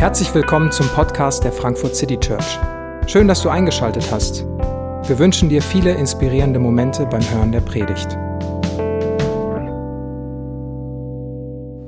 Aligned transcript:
Herzlich 0.00 0.32
willkommen 0.32 0.72
zum 0.72 0.88
Podcast 0.88 1.44
der 1.44 1.52
Frankfurt 1.52 1.94
City 1.94 2.18
Church. 2.18 2.58
Schön, 3.06 3.28
dass 3.28 3.42
du 3.42 3.50
eingeschaltet 3.50 4.10
hast. 4.10 4.46
Wir 5.06 5.18
wünschen 5.18 5.50
dir 5.50 5.60
viele 5.60 5.92
inspirierende 5.92 6.58
Momente 6.58 7.04
beim 7.04 7.20
Hören 7.30 7.52
der 7.52 7.60
Predigt. 7.60 8.08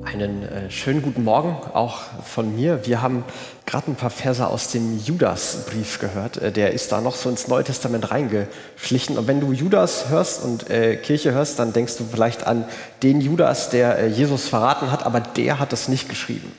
Einen 0.04 0.42
äh, 0.42 0.70
schönen 0.70 1.00
guten 1.00 1.24
Morgen 1.24 1.56
auch 1.72 2.00
von 2.22 2.54
mir. 2.54 2.84
Wir 2.84 3.00
haben 3.00 3.24
gerade 3.64 3.90
ein 3.90 3.94
paar 3.94 4.10
Verse 4.10 4.46
aus 4.46 4.68
dem 4.68 4.98
Judasbrief 5.02 5.98
gehört. 5.98 6.36
Äh, 6.36 6.52
der 6.52 6.72
ist 6.72 6.92
da 6.92 7.00
noch 7.00 7.14
so 7.14 7.30
ins 7.30 7.48
Neue 7.48 7.64
Testament 7.64 8.10
reingeschlichen. 8.10 9.16
Und 9.16 9.26
wenn 9.26 9.40
du 9.40 9.52
Judas 9.52 10.10
hörst 10.10 10.44
und 10.44 10.68
äh, 10.68 10.96
Kirche 10.96 11.32
hörst, 11.32 11.58
dann 11.58 11.72
denkst 11.72 11.96
du 11.96 12.04
vielleicht 12.04 12.46
an 12.46 12.66
den 13.02 13.22
Judas, 13.22 13.70
der 13.70 13.98
äh, 13.98 14.08
Jesus 14.08 14.50
verraten 14.50 14.92
hat, 14.92 15.06
aber 15.06 15.20
der 15.20 15.58
hat 15.58 15.72
das 15.72 15.88
nicht 15.88 16.10
geschrieben. 16.10 16.52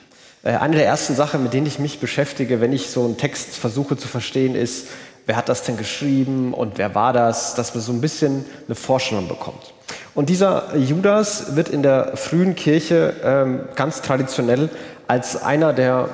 Äh, 0.43 0.57
eine 0.57 0.75
der 0.75 0.85
ersten 0.85 1.15
Sachen, 1.15 1.41
mit 1.41 1.53
denen 1.53 1.65
ich 1.65 1.79
mich 1.79 1.99
beschäftige, 1.99 2.61
wenn 2.61 2.73
ich 2.73 2.89
so 2.89 3.05
einen 3.05 3.17
Text 3.17 3.55
versuche 3.55 3.97
zu 3.97 4.07
verstehen, 4.07 4.55
ist, 4.55 4.87
wer 5.25 5.37
hat 5.37 5.49
das 5.49 5.63
denn 5.63 5.77
geschrieben 5.77 6.53
und 6.53 6.77
wer 6.77 6.93
war 6.93 7.13
das, 7.13 7.55
dass 7.55 7.73
man 7.73 7.81
so 7.81 7.93
ein 7.93 8.01
bisschen 8.01 8.45
eine 8.67 8.75
Vorstellung 8.75 9.27
bekommt. 9.27 9.73
Und 10.13 10.29
dieser 10.29 10.75
Judas 10.75 11.55
wird 11.55 11.69
in 11.69 11.81
der 11.81 12.15
frühen 12.17 12.55
Kirche 12.55 13.15
ähm, 13.23 13.61
ganz 13.75 14.01
traditionell 14.01 14.69
als 15.07 15.41
einer 15.41 15.73
der 15.73 16.09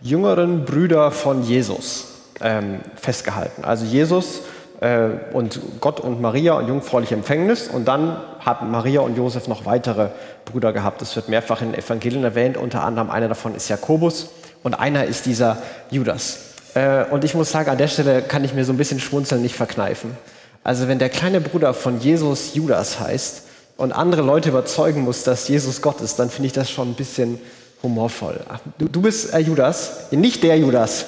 jüngeren 0.00 0.64
Brüder 0.64 1.10
von 1.10 1.42
Jesus 1.42 2.06
ähm, 2.40 2.80
festgehalten. 2.96 3.64
Also 3.64 3.86
Jesus 3.86 4.42
äh, 4.80 5.08
und 5.32 5.60
Gott 5.80 6.00
und 6.00 6.20
Maria 6.20 6.54
und 6.54 6.68
jungfräuliche 6.68 7.14
Empfängnis 7.14 7.68
und 7.68 7.86
dann 7.86 8.16
haben 8.40 8.70
Maria 8.70 9.00
und 9.00 9.16
Josef 9.16 9.48
noch 9.48 9.66
weitere 9.66 10.08
Brüder 10.44 10.72
gehabt. 10.72 11.00
Das 11.00 11.14
wird 11.16 11.28
mehrfach 11.28 11.62
in 11.62 11.72
den 11.72 11.80
Evangelien 11.80 12.24
erwähnt, 12.24 12.56
unter 12.56 12.82
anderem 12.82 13.10
einer 13.10 13.28
davon 13.28 13.54
ist 13.54 13.68
Jakobus 13.68 14.28
und 14.62 14.74
einer 14.74 15.04
ist 15.04 15.26
dieser 15.26 15.58
Judas. 15.90 16.38
Äh, 16.74 17.04
und 17.10 17.24
ich 17.24 17.34
muss 17.34 17.50
sagen, 17.50 17.70
an 17.70 17.78
der 17.78 17.88
Stelle 17.88 18.22
kann 18.22 18.44
ich 18.44 18.54
mir 18.54 18.64
so 18.64 18.72
ein 18.72 18.76
bisschen 18.76 19.00
Schmunzeln 19.00 19.42
nicht 19.42 19.54
verkneifen. 19.54 20.16
Also 20.62 20.88
wenn 20.88 20.98
der 20.98 21.10
kleine 21.10 21.40
Bruder 21.40 21.74
von 21.74 22.00
Jesus 22.00 22.54
Judas 22.54 22.98
heißt 22.98 23.42
und 23.76 23.92
andere 23.92 24.22
Leute 24.22 24.48
überzeugen 24.48 25.02
muss, 25.02 25.22
dass 25.22 25.48
Jesus 25.48 25.82
Gott 25.82 26.00
ist, 26.00 26.18
dann 26.18 26.30
finde 26.30 26.46
ich 26.46 26.52
das 26.52 26.70
schon 26.70 26.90
ein 26.90 26.94
bisschen 26.94 27.38
humorvoll. 27.82 28.40
Du, 28.78 28.88
du 28.88 29.02
bist 29.02 29.32
äh, 29.32 29.38
Judas, 29.38 30.10
nicht 30.10 30.42
der 30.42 30.58
Judas. 30.58 31.06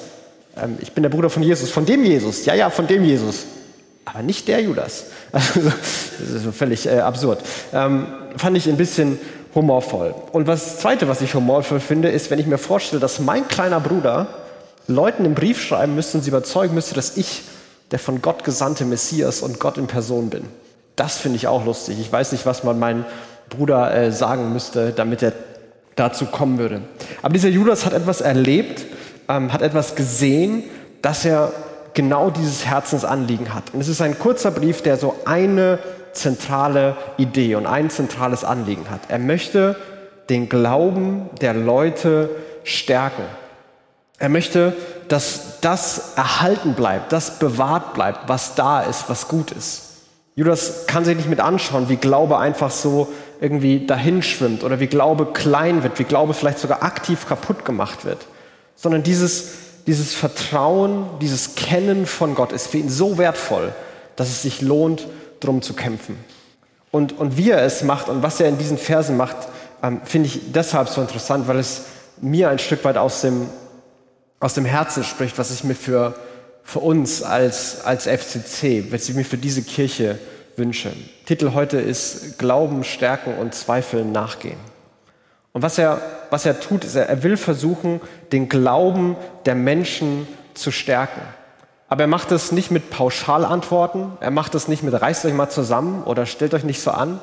Ähm, 0.55 0.77
ich 0.81 0.91
bin 0.91 1.03
der 1.03 1.09
Bruder 1.09 1.29
von 1.29 1.43
Jesus, 1.43 1.71
von 1.71 1.85
dem 1.85 2.03
Jesus. 2.03 2.45
Ja, 2.45 2.53
ja, 2.53 2.69
von 2.69 2.87
dem 2.87 3.03
Jesus. 3.03 3.45
Aber 4.07 4.23
nicht 4.23 4.47
der 4.47 4.61
Judas. 4.61 5.05
Also, 5.33 5.61
das 5.61 6.43
ist 6.45 6.55
völlig 6.55 6.87
äh, 6.87 6.99
absurd. 6.99 7.39
Ähm, 7.73 8.07
fand 8.37 8.55
ich 8.55 8.67
ein 8.67 8.77
bisschen 8.77 9.19
humorvoll. 9.53 10.15
Und 10.31 10.47
das 10.47 10.79
Zweite, 10.79 11.09
was 11.09 11.21
ich 11.21 11.35
humorvoll 11.35 11.81
finde, 11.81 12.09
ist, 12.09 12.31
wenn 12.31 12.39
ich 12.39 12.45
mir 12.45 12.57
vorstelle, 12.57 13.01
dass 13.01 13.19
mein 13.19 13.47
kleiner 13.47 13.79
Bruder 13.79 14.27
Leuten 14.87 15.25
einen 15.25 15.35
Brief 15.35 15.61
schreiben 15.61 15.95
müsste 15.95 16.17
und 16.17 16.23
sie 16.23 16.29
überzeugen 16.29 16.73
müsste, 16.73 16.95
dass 16.95 17.17
ich 17.17 17.43
der 17.91 17.99
von 17.99 18.21
Gott 18.21 18.45
gesandte 18.45 18.85
Messias 18.85 19.41
und 19.41 19.59
Gott 19.59 19.77
in 19.77 19.87
Person 19.87 20.29
bin. 20.29 20.45
Das 20.95 21.17
finde 21.17 21.35
ich 21.35 21.47
auch 21.47 21.65
lustig. 21.65 21.99
Ich 21.99 22.11
weiß 22.11 22.31
nicht, 22.31 22.45
was 22.45 22.63
man 22.63 22.79
meinem 22.79 23.05
Bruder 23.49 23.93
äh, 23.93 24.11
sagen 24.11 24.53
müsste, 24.53 24.91
damit 24.91 25.21
er 25.21 25.33
dazu 25.95 26.25
kommen 26.25 26.57
würde. 26.57 26.81
Aber 27.21 27.33
dieser 27.33 27.49
Judas 27.49 27.85
hat 27.85 27.93
etwas 27.93 28.21
erlebt, 28.21 28.85
ähm, 29.27 29.51
hat 29.51 29.61
etwas 29.61 29.95
gesehen, 29.95 30.63
dass 31.01 31.25
er 31.25 31.51
genau 31.97 32.29
dieses 32.29 32.63
Herzensanliegen 32.63 33.55
hat. 33.55 33.73
Und 33.73 33.81
es 33.81 33.87
ist 33.87 34.01
ein 34.01 34.19
kurzer 34.19 34.51
Brief, 34.51 34.83
der 34.83 34.97
so 34.97 35.15
eine 35.25 35.79
zentrale 36.13 36.95
Idee 37.17 37.55
und 37.55 37.65
ein 37.65 37.89
zentrales 37.89 38.43
Anliegen 38.43 38.91
hat. 38.91 39.01
Er 39.09 39.17
möchte 39.17 39.75
den 40.29 40.47
Glauben 40.47 41.27
der 41.41 41.55
Leute 41.55 42.29
stärken. 42.63 43.23
Er 44.19 44.29
möchte, 44.29 44.75
dass 45.07 45.59
das 45.61 46.13
erhalten 46.15 46.75
bleibt, 46.75 47.11
das 47.11 47.39
bewahrt 47.39 47.95
bleibt, 47.95 48.29
was 48.29 48.53
da 48.53 48.81
ist, 48.81 49.09
was 49.09 49.27
gut 49.27 49.49
ist. 49.49 49.83
Judas 50.35 50.85
kann 50.85 51.03
sich 51.03 51.17
nicht 51.17 51.29
mit 51.29 51.39
anschauen, 51.39 51.89
wie 51.89 51.95
Glaube 51.95 52.37
einfach 52.37 52.69
so 52.69 53.11
irgendwie 53.41 53.87
dahinschwimmt 53.87 54.63
oder 54.63 54.79
wie 54.79 54.85
Glaube 54.87 55.25
klein 55.33 55.81
wird, 55.81 55.97
wie 55.97 56.03
Glaube 56.03 56.35
vielleicht 56.35 56.59
sogar 56.59 56.83
aktiv 56.83 57.27
kaputt 57.27 57.65
gemacht 57.65 58.05
wird, 58.05 58.27
sondern 58.75 59.01
dieses, 59.01 59.66
dieses 59.87 60.13
Vertrauen, 60.13 61.07
dieses 61.21 61.55
Kennen 61.55 62.05
von 62.05 62.35
Gott 62.35 62.51
ist 62.51 62.67
für 62.67 62.77
ihn 62.77 62.89
so 62.89 63.17
wertvoll, 63.17 63.73
dass 64.15 64.27
es 64.27 64.41
sich 64.43 64.61
lohnt, 64.61 65.07
drum 65.39 65.61
zu 65.61 65.73
kämpfen. 65.73 66.17
Und, 66.91 67.17
und 67.17 67.37
wie 67.37 67.49
er 67.49 67.63
es 67.63 67.83
macht 67.83 68.09
und 68.09 68.21
was 68.21 68.39
er 68.39 68.49
in 68.49 68.57
diesen 68.57 68.77
Versen 68.77 69.17
macht, 69.17 69.37
ähm, 69.81 70.01
finde 70.03 70.27
ich 70.27 70.51
deshalb 70.51 70.89
so 70.89 71.01
interessant, 71.01 71.47
weil 71.47 71.57
es 71.57 71.83
mir 72.21 72.49
ein 72.49 72.59
Stück 72.59 72.83
weit 72.83 72.97
aus 72.97 73.21
dem 73.21 73.47
aus 74.39 74.53
dem 74.53 74.65
Herzen 74.65 75.03
spricht, 75.03 75.37
was 75.37 75.51
ich 75.51 75.63
mir 75.63 75.75
für, 75.75 76.15
für 76.63 76.79
uns 76.79 77.23
als, 77.23 77.83
als 77.83 78.05
FCC, 78.05 78.91
was 78.91 79.09
ich 79.09 79.15
mir 79.15 79.25
für 79.25 79.37
diese 79.37 79.63
Kirche 79.63 80.19
wünsche. 80.55 80.91
Titel 81.25 81.53
heute 81.53 81.77
ist 81.77 82.37
Glauben, 82.37 82.83
Stärken 82.83 83.37
und 83.37 83.55
Zweifeln 83.55 84.11
nachgehen. 84.11 84.59
Und 85.57 85.63
was 85.63 85.79
er, 85.79 85.99
was 86.29 86.45
er 86.45 86.59
tut, 86.59 86.83
ist, 86.83 86.93
er, 86.93 87.23
will 87.23 87.35
versuchen, 87.35 87.99
den 88.31 88.47
Glauben 88.47 89.15
der 89.47 89.55
Menschen 89.55 90.27
zu 90.53 90.69
stärken. 90.69 91.21
Aber 91.89 92.03
er 92.03 92.07
macht 92.07 92.31
es 92.31 92.51
nicht 92.51 92.69
mit 92.69 92.91
Pauschalantworten, 92.91 94.11
er 94.19 94.29
macht 94.29 94.53
es 94.53 94.67
nicht 94.67 94.83
mit 94.83 94.93
reißt 94.93 95.25
euch 95.25 95.33
mal 95.33 95.49
zusammen 95.49 96.03
oder 96.03 96.27
stellt 96.27 96.53
euch 96.53 96.63
nicht 96.63 96.79
so 96.79 96.91
an, 96.91 97.19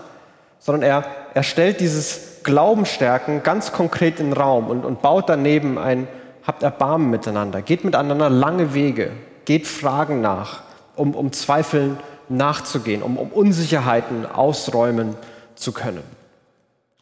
sondern 0.58 0.82
er, 0.82 1.04
er 1.32 1.44
stellt 1.44 1.78
dieses 1.78 2.42
Glaubenstärken 2.42 3.44
ganz 3.44 3.70
konkret 3.70 4.18
in 4.18 4.30
den 4.30 4.32
Raum 4.32 4.66
und, 4.66 4.84
und 4.84 5.00
baut 5.00 5.28
daneben 5.28 5.78
ein, 5.78 6.08
habt 6.44 6.64
Erbarmen 6.64 7.10
miteinander, 7.10 7.62
geht 7.62 7.84
miteinander 7.84 8.30
lange 8.30 8.74
Wege, 8.74 9.12
geht 9.44 9.68
Fragen 9.68 10.22
nach, 10.22 10.64
um, 10.96 11.14
um 11.14 11.30
Zweifeln 11.30 12.00
nachzugehen, 12.28 13.04
um, 13.04 13.16
um 13.16 13.28
Unsicherheiten 13.28 14.26
ausräumen 14.26 15.14
zu 15.54 15.70
können. 15.70 16.02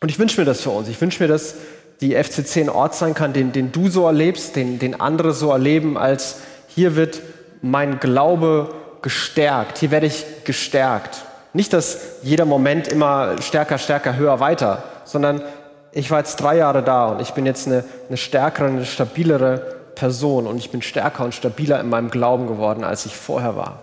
Und 0.03 0.09
ich 0.09 0.19
wünsche 0.19 0.41
mir 0.41 0.45
das 0.45 0.61
für 0.61 0.71
uns. 0.71 0.89
Ich 0.89 1.01
wünsche 1.01 1.23
mir, 1.23 1.29
dass 1.29 1.55
die 2.01 2.17
FCC 2.17 2.63
ein 2.63 2.69
Ort 2.69 2.97
sein 2.97 3.15
kann, 3.15 3.33
den, 3.33 3.53
den 3.53 3.71
du 3.71 3.89
so 3.89 4.05
erlebst, 4.05 4.57
den, 4.57 4.81
den 4.81 5.01
andere 5.01 5.33
so 5.33 5.53
erleben, 5.53 5.97
als 5.97 6.41
hier 6.67 6.97
wird 6.97 7.23
mein 7.63 8.01
Glaube 8.01 8.75
gestärkt, 9.01 9.79
hier 9.79 9.93
werde 9.93 10.07
ich 10.07 10.25
gestärkt. 10.45 11.25
Nicht, 11.53 11.73
dass 11.73 11.99
jeder 12.23 12.45
Moment 12.45 12.89
immer 12.89 13.41
stärker, 13.41 13.79
stärker, 13.79 14.17
höher, 14.17 14.41
weiter, 14.41 14.83
sondern 15.05 15.41
ich 15.93 16.11
war 16.11 16.19
jetzt 16.19 16.37
drei 16.37 16.57
Jahre 16.57 16.83
da 16.83 17.07
und 17.07 17.21
ich 17.21 17.31
bin 17.31 17.47
jetzt 17.47 17.69
eine, 17.69 17.85
eine 18.09 18.17
stärkere, 18.17 18.67
eine 18.67 18.85
stabilere 18.85 19.59
Person 19.95 20.49
und 20.49 20.57
ich 20.57 20.71
bin 20.71 20.83
stärker 20.83 21.25
und 21.25 21.35
stabiler 21.35 21.79
in 21.79 21.89
meinem 21.89 22.11
Glauben 22.11 22.49
geworden, 22.49 22.83
als 22.83 23.07
ich 23.07 23.17
vorher 23.17 23.55
war. 23.55 23.81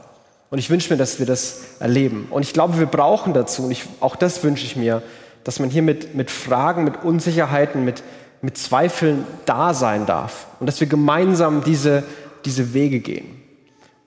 Und 0.49 0.57
ich 0.57 0.69
wünsche 0.69 0.91
mir, 0.91 0.97
dass 0.97 1.19
wir 1.19 1.25
das 1.25 1.59
erleben. 1.79 2.27
Und 2.29 2.41
ich 2.41 2.53
glaube, 2.53 2.79
wir 2.79 2.87
brauchen 2.87 3.33
dazu, 3.33 3.63
und 3.63 3.71
ich, 3.71 3.83
auch 4.01 4.17
das 4.17 4.43
wünsche 4.43 4.65
ich 4.65 4.75
mir, 4.75 5.03
dass 5.43 5.59
man 5.59 5.69
hier 5.69 5.81
mit, 5.81 6.15
mit 6.15 6.31
Fragen, 6.31 6.83
mit 6.83 7.03
Unsicherheiten, 7.03 7.85
mit, 7.85 8.03
mit 8.41 8.57
Zweifeln 8.57 9.25
da 9.45 9.73
sein 9.73 10.05
darf. 10.05 10.47
Und 10.59 10.67
dass 10.67 10.79
wir 10.79 10.87
gemeinsam 10.87 11.63
diese, 11.63 12.03
diese 12.45 12.73
Wege 12.73 12.99
gehen. 12.99 13.41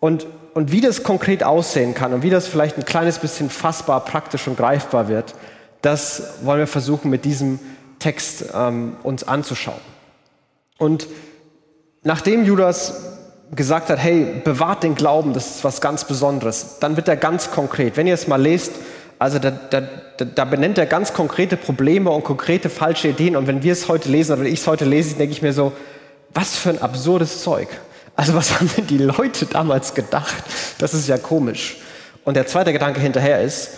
Und, 0.01 0.27
und 0.55 0.73
wie 0.73 0.81
das 0.81 1.03
konkret 1.03 1.45
aussehen 1.45 1.95
kann 1.95 2.13
und 2.13 2.23
wie 2.23 2.31
das 2.31 2.49
vielleicht 2.49 2.77
ein 2.77 2.85
kleines 2.85 3.19
bisschen 3.19 3.51
fassbar, 3.51 4.05
praktisch 4.05 4.49
und 4.49 4.57
greifbar 4.57 5.09
wird, 5.09 5.35
das 5.81 6.35
wollen 6.43 6.61
wir 6.61 6.67
versuchen 6.67 7.11
mit 7.11 7.25
diesem 7.25 7.59
Text 7.99 8.47
ähm, 8.55 8.97
uns 9.03 9.25
anzuschauen. 9.25 9.81
Und 10.79 11.07
nachdem 12.03 12.45
Judas 12.45 13.13
gesagt 13.55 13.91
hat, 13.91 13.99
hey, 13.99 14.41
bewahrt 14.45 14.83
den 14.83 14.95
Glauben, 14.95 15.35
das 15.35 15.57
ist 15.57 15.65
was 15.65 15.81
ganz 15.81 16.05
Besonderes, 16.05 16.79
dann 16.81 16.97
wird 16.97 17.09
er 17.09 17.17
ganz 17.17 17.51
konkret. 17.51 17.97
Wenn 17.97 18.07
ihr 18.07 18.15
es 18.15 18.27
mal 18.27 18.41
lest, 18.41 18.73
also 19.23 19.39
da, 19.39 19.53
da, 19.53 19.83
da 20.25 20.45
benennt 20.45 20.79
er 20.79 20.87
ganz 20.87 21.13
konkrete 21.13 21.57
Probleme 21.57 22.11
und 22.11 22.25
konkrete 22.25 22.69
falsche 22.69 23.07
Ideen. 23.07 23.37
Und 23.37 23.47
wenn 23.47 23.63
wir 23.63 23.73
es 23.73 23.87
heute 23.87 24.09
lesen 24.09 24.33
oder 24.37 24.49
ich 24.49 24.59
es 24.59 24.67
heute 24.67 24.85
lese, 24.85 25.15
denke 25.15 25.33
ich 25.33 25.43
mir 25.43 25.53
so, 25.53 25.73
was 26.35 26.57
für 26.57 26.71
ein 26.71 26.83
absurdes 26.83 27.41
Zeug. 27.41 27.69
Also 28.17 28.35
was 28.35 28.53
haben 28.59 28.69
denn 28.77 28.89
die 28.89 28.99
Leute 28.99 29.47
damals 29.47 29.95
gedacht? 29.95 30.43
Das 30.79 30.93
ist 30.93 31.09
ja 31.09 31.19
komisch. 31.19 31.77
Und 32.25 32.35
der 32.35 32.49
zweite 32.49 32.73
Gedanke 32.73 33.01
hinterher 33.01 33.41
ist, 33.41 33.71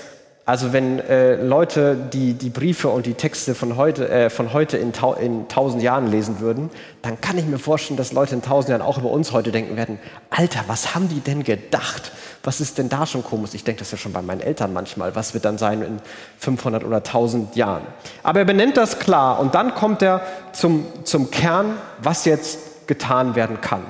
also 0.47 0.75
wenn 0.75 0.99
äh, 0.99 1.37
Leute 1.37 1.97
die, 2.13 2.35
die 2.35 2.51
Briefe 2.51 2.89
und 2.89 3.07
die 3.07 3.15
Texte 3.15 3.55
von 3.55 3.79
heute, 3.79 4.11
äh, 4.11 4.29
von 4.29 4.53
heute 4.53 4.77
in, 4.77 4.93
tau 4.93 5.15
in 5.15 5.49
tausend 5.49 5.83
Jahren 5.83 6.07
lesen 6.07 6.39
würden, 6.39 6.69
dann 7.01 7.19
kann 7.23 7.39
ich 7.39 7.47
mir 7.47 7.59
vorstellen, 7.59 7.97
dass 7.97 8.13
Leute 8.13 8.35
in 8.35 8.43
tausend 8.43 8.69
Jahren 8.69 8.83
auch 8.83 8.99
über 8.99 9.11
uns 9.11 9.33
heute 9.33 9.53
denken 9.53 9.79
werden, 9.79 9.99
Alter, 10.29 10.61
was 10.67 10.95
haben 10.95 11.09
die 11.09 11.21
denn 11.21 11.45
gedacht? 11.45 12.13
Was 12.43 12.61
ist 12.61 12.77
denn 12.77 12.91
da 12.91 13.07
schon 13.07 13.25
komisch? 13.25 13.55
Ich 13.55 13.65
denke 13.65 13.79
das 13.79 13.91
ja 13.91 13.97
schon 13.97 14.13
bei 14.13 14.21
meinen 14.21 14.43
Eltern 14.43 14.75
manchmal. 14.75 15.17
Was 15.17 15.33
wird 15.33 15.47
dann 15.47 15.57
sein 15.57 15.81
in 15.81 15.99
500 16.39 16.85
oder 16.85 16.99
1000 16.99 17.57
Jahren? 17.57 17.87
Aber 18.23 18.41
er 18.41 18.45
benennt 18.45 18.77
das 18.77 18.99
klar 18.99 19.41
und 19.41 19.55
dann 19.55 19.75
kommt 19.75 20.03
er 20.03 20.21
zum, 20.53 20.85
zum 21.05 21.31
Kern, 21.31 21.77
was 22.03 22.27
jetzt 22.27 22.87
getan 22.87 23.35
werden 23.35 23.63
kann. 23.63 23.85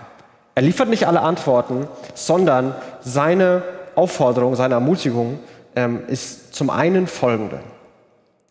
Er 0.54 0.62
liefert 0.62 0.88
nicht 0.88 1.08
alle 1.08 1.20
Antworten, 1.20 1.88
sondern 2.14 2.76
seine 3.00 3.64
Aufforderung, 3.96 4.54
seine 4.54 4.74
Ermutigung, 4.74 5.40
ähm, 5.76 6.02
ist 6.08 6.54
zum 6.54 6.70
einen 6.70 7.06
folgende. 7.06 7.60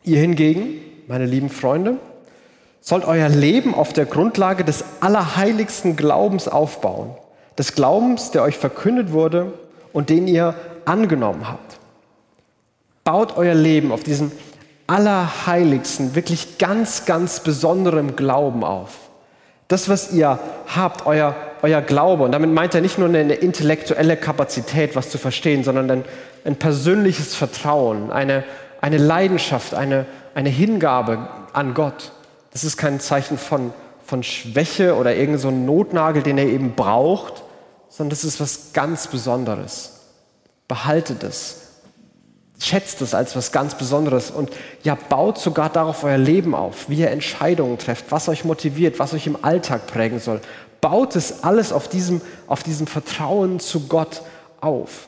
Ihr 0.04 0.20
hingegen, 0.20 0.82
meine 1.08 1.26
lieben 1.26 1.50
Freunde, 1.50 1.98
sollt 2.82 3.06
euer 3.06 3.30
Leben 3.30 3.74
auf 3.74 3.94
der 3.94 4.06
Grundlage 4.06 4.64
des 4.66 4.84
allerheiligsten 5.00 5.96
Glaubens 5.96 6.48
aufbauen. 6.48 7.16
Des 7.58 7.76
Glaubens, 7.76 8.32
der 8.32 8.44
euch 8.44 8.58
verkündet 8.58 9.14
wurde 9.14 9.54
und 9.94 10.10
den 10.10 10.28
ihr 10.28 10.56
angenommen 10.86 11.48
habt. 11.48 11.78
Baut 13.04 13.38
euer 13.38 13.54
Leben 13.54 13.92
auf 13.92 14.04
diesem 14.04 14.32
allerheiligsten, 14.88 16.16
wirklich 16.16 16.58
ganz, 16.58 17.06
ganz 17.06 17.40
besonderem 17.40 18.16
Glauben 18.16 18.64
auf. 18.64 18.92
Das, 19.68 19.88
was 19.88 20.12
ihr 20.12 20.40
habt, 20.76 21.06
euer, 21.06 21.36
euer 21.64 21.82
Glaube, 21.82 22.24
und 22.24 22.34
damit 22.34 22.52
meint 22.52 22.76
er 22.76 22.82
nicht 22.82 23.00
nur 23.00 23.08
eine 23.08 23.34
intellektuelle 23.34 24.18
Kapazität, 24.18 24.96
was 24.98 25.10
zu 25.10 25.18
verstehen, 25.18 25.64
sondern 25.64 25.90
ein, 25.90 26.06
ein 26.44 26.58
persönliches 26.58 27.36
Vertrauen, 27.36 28.12
eine, 28.12 28.44
eine 28.82 28.98
Leidenschaft, 28.98 29.74
eine, 29.74 30.06
eine 30.36 30.50
Hingabe 30.50 31.30
an 31.54 31.74
Gott. 31.74 32.12
Das 32.52 32.66
ist 32.66 32.76
kein 32.76 33.00
Zeichen 33.00 33.38
von, 33.38 33.74
von 34.06 34.24
Schwäche 34.24 34.96
oder 34.96 35.16
irgendein 35.16 35.40
so 35.40 35.52
Notnagel, 35.52 36.22
den 36.22 36.38
er 36.38 36.48
eben 36.48 36.76
braucht, 36.76 37.44
sondern 37.88 38.10
das 38.10 38.26
ist 38.26 38.42
was 38.42 38.74
ganz 38.74 39.08
Besonderes. 39.08 40.02
Behaltet 40.68 41.24
es. 41.24 41.62
Schätzt 42.60 43.02
es 43.02 43.14
als 43.14 43.36
was 43.38 43.54
ganz 43.54 43.76
Besonderes 43.76 44.32
und 44.32 44.52
ja, 44.84 44.96
baut 44.96 45.38
sogar 45.38 45.70
darauf 45.70 46.04
euer 46.04 46.18
Leben 46.18 46.56
auf, 46.56 46.90
wie 46.90 46.98
ihr 46.98 47.12
Entscheidungen 47.12 47.78
trefft, 47.78 48.06
was 48.10 48.28
euch 48.28 48.44
motiviert, 48.44 49.00
was 49.00 49.14
euch 49.14 49.28
im 49.28 49.44
Alltag 49.44 49.88
prägen 49.88 50.20
soll. 50.20 50.42
Baut 50.84 51.16
es 51.16 51.46
alles 51.46 51.72
auf 51.72 51.88
diesem, 51.88 52.20
auf 52.46 52.62
diesem 52.62 52.88
Vertrauen 52.88 53.62
zu 53.62 53.88
Gott 53.88 54.22
auf. 54.60 55.08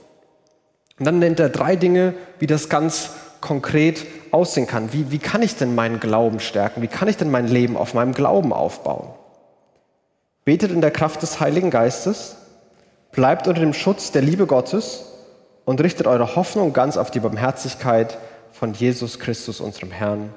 Und 0.98 1.04
dann 1.04 1.20
nennt 1.20 1.38
er 1.42 1.50
drei 1.50 1.76
Dinge, 1.76 2.14
wie 2.40 2.48
das 2.48 2.70
ganz 2.70 3.10
konkret 3.42 4.06
aussehen 4.32 4.68
kann. 4.68 4.94
Wie, 4.94 5.12
wie 5.12 5.20
kann 5.20 5.42
ich 5.42 5.58
denn 5.58 5.76
meinen 5.76 6.00
Glauben 6.00 6.40
stärken? 6.40 6.82
Wie 6.82 6.88
kann 6.88 7.10
ich 7.10 7.18
denn 7.18 7.30
mein 7.30 7.50
Leben 7.50 7.76
auf 7.76 7.94
meinem 7.94 8.14
Glauben 8.14 8.54
aufbauen? 8.54 9.10
Betet 10.46 10.72
in 10.72 10.80
der 10.80 10.92
Kraft 10.92 11.22
des 11.22 11.42
Heiligen 11.42 11.72
Geistes, 11.72 12.38
bleibt 13.12 13.46
unter 13.46 13.60
dem 13.60 13.74
Schutz 13.74 14.14
der 14.14 14.22
Liebe 14.22 14.48
Gottes 14.48 15.08
und 15.66 15.82
richtet 15.82 16.08
eure 16.08 16.38
Hoffnung 16.38 16.72
ganz 16.72 16.96
auf 16.96 17.12
die 17.12 17.20
Barmherzigkeit 17.20 18.18
von 18.54 18.74
Jesus 18.74 19.20
Christus, 19.20 19.60
unserem 19.60 19.92
Herrn, 19.92 20.34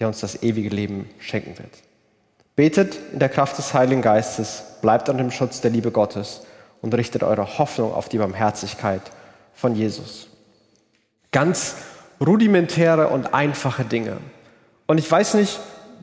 der 0.00 0.08
uns 0.08 0.18
das 0.18 0.42
ewige 0.42 0.70
Leben 0.70 1.08
schenken 1.20 1.56
wird. 1.56 1.91
Betet 2.56 2.98
in 3.12 3.18
der 3.18 3.28
Kraft 3.28 3.58
des 3.58 3.74
Heiligen 3.74 4.02
Geistes, 4.02 4.62
bleibt 4.82 5.08
unter 5.08 5.22
dem 5.22 5.30
Schutz 5.30 5.60
der 5.60 5.70
Liebe 5.70 5.90
Gottes 5.90 6.42
und 6.80 6.94
richtet 6.94 7.22
eure 7.22 7.58
Hoffnung 7.58 7.94
auf 7.94 8.08
die 8.08 8.18
Barmherzigkeit 8.18 9.02
von 9.54 9.74
Jesus. 9.74 10.28
Ganz 11.30 11.76
rudimentäre 12.20 13.08
und 13.08 13.32
einfache 13.32 13.84
Dinge. 13.84 14.18
Und 14.86 14.98
ich 14.98 15.10
weiß 15.10 15.34
nicht, 15.34 15.60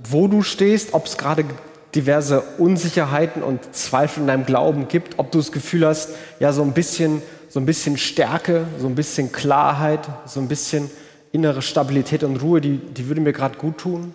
wo 0.10 0.28
du 0.28 0.42
stehst, 0.42 0.94
ob 0.94 1.06
es 1.06 1.18
gerade 1.18 1.46
diverse 1.94 2.42
Unsicherheiten 2.58 3.44
und 3.44 3.76
Zweifel 3.76 4.22
in 4.22 4.28
deinem 4.28 4.46
Glauben 4.46 4.88
gibt, 4.88 5.20
ob 5.20 5.32
du 5.32 5.40
das 5.40 5.52
Gefühl 5.52 5.86
hast, 5.86 6.10
ja, 6.40 6.52
so 6.54 6.62
ein 6.62 6.74
bisschen 6.74 7.22
so 7.50 7.60
ein 7.60 7.66
bisschen 7.66 7.98
Stärke, 7.98 8.66
so 8.80 8.88
ein 8.88 8.96
bisschen 8.96 9.32
Klarheit, 9.32 10.08
so 10.26 10.40
ein 10.40 10.48
bisschen 10.48 10.90
innere 11.32 11.62
Stabilität 11.62 12.24
und 12.24 12.38
Ruhe, 12.38 12.62
die, 12.62 12.78
die 12.78 13.08
würde 13.08 13.22
mir 13.22 13.34
gerade 13.34 13.58
gut 13.58 13.80
tun. 13.80 14.14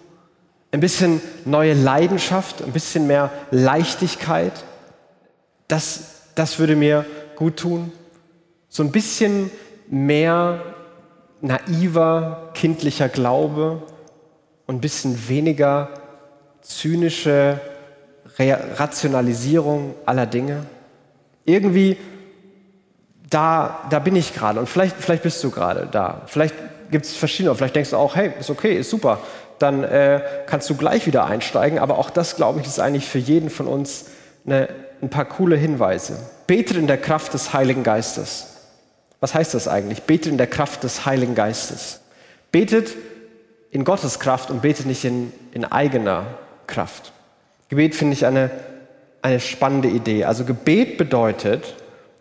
Ein 0.74 0.80
bisschen 0.80 1.20
neue 1.44 1.72
Leidenschaft, 1.72 2.60
ein 2.60 2.72
bisschen 2.72 3.06
mehr 3.06 3.30
Leichtigkeit, 3.52 4.64
das, 5.68 6.22
das 6.34 6.58
würde 6.58 6.74
mir 6.74 7.06
gut 7.36 7.58
tun. 7.58 7.92
So 8.68 8.82
ein 8.82 8.90
bisschen 8.90 9.52
mehr 9.88 10.64
naiver, 11.40 12.50
kindlicher 12.54 13.08
Glaube 13.08 13.82
und 14.66 14.74
ein 14.74 14.80
bisschen 14.80 15.28
weniger 15.28 15.90
zynische 16.60 17.60
Rationalisierung 18.36 19.94
aller 20.06 20.26
Dinge. 20.26 20.66
Irgendwie 21.44 21.98
da, 23.30 23.86
da 23.90 24.00
bin 24.00 24.16
ich 24.16 24.34
gerade 24.34 24.58
und 24.58 24.68
vielleicht, 24.68 24.96
vielleicht 24.96 25.22
bist 25.22 25.44
du 25.44 25.52
gerade 25.52 25.88
da. 25.88 26.22
Vielleicht 26.26 26.56
gibt 26.90 27.06
es 27.06 27.14
verschiedene, 27.14 27.54
vielleicht 27.54 27.76
denkst 27.76 27.90
du 27.90 27.96
auch, 27.96 28.16
hey, 28.16 28.32
ist 28.40 28.50
okay, 28.50 28.76
ist 28.76 28.90
super, 28.90 29.20
dann 29.58 29.84
äh, 29.84 30.20
kannst 30.46 30.68
du 30.70 30.76
gleich 30.76 31.06
wieder 31.06 31.24
einsteigen. 31.24 31.78
Aber 31.78 31.98
auch 31.98 32.10
das, 32.10 32.36
glaube 32.36 32.60
ich, 32.60 32.66
ist 32.66 32.80
eigentlich 32.80 33.06
für 33.06 33.18
jeden 33.18 33.50
von 33.50 33.66
uns 33.66 34.06
eine, 34.46 34.68
ein 35.02 35.10
paar 35.10 35.24
coole 35.24 35.56
Hinweise. 35.56 36.18
Betet 36.46 36.76
in 36.76 36.86
der 36.86 36.98
Kraft 36.98 37.34
des 37.34 37.52
Heiligen 37.52 37.82
Geistes. 37.82 38.46
Was 39.20 39.34
heißt 39.34 39.54
das 39.54 39.68
eigentlich? 39.68 40.02
Betet 40.02 40.32
in 40.32 40.38
der 40.38 40.46
Kraft 40.46 40.84
des 40.84 41.06
Heiligen 41.06 41.34
Geistes. 41.34 42.00
Betet 42.52 42.94
in 43.70 43.84
Gottes 43.84 44.20
Kraft 44.20 44.50
und 44.50 44.62
betet 44.62 44.86
nicht 44.86 45.04
in, 45.04 45.32
in 45.52 45.64
eigener 45.64 46.26
Kraft. 46.66 47.12
Gebet 47.68 47.94
finde 47.94 48.12
ich 48.12 48.26
eine, 48.26 48.50
eine 49.22 49.40
spannende 49.40 49.88
Idee. 49.88 50.24
Also 50.24 50.44
Gebet 50.44 50.98
bedeutet, 50.98 51.74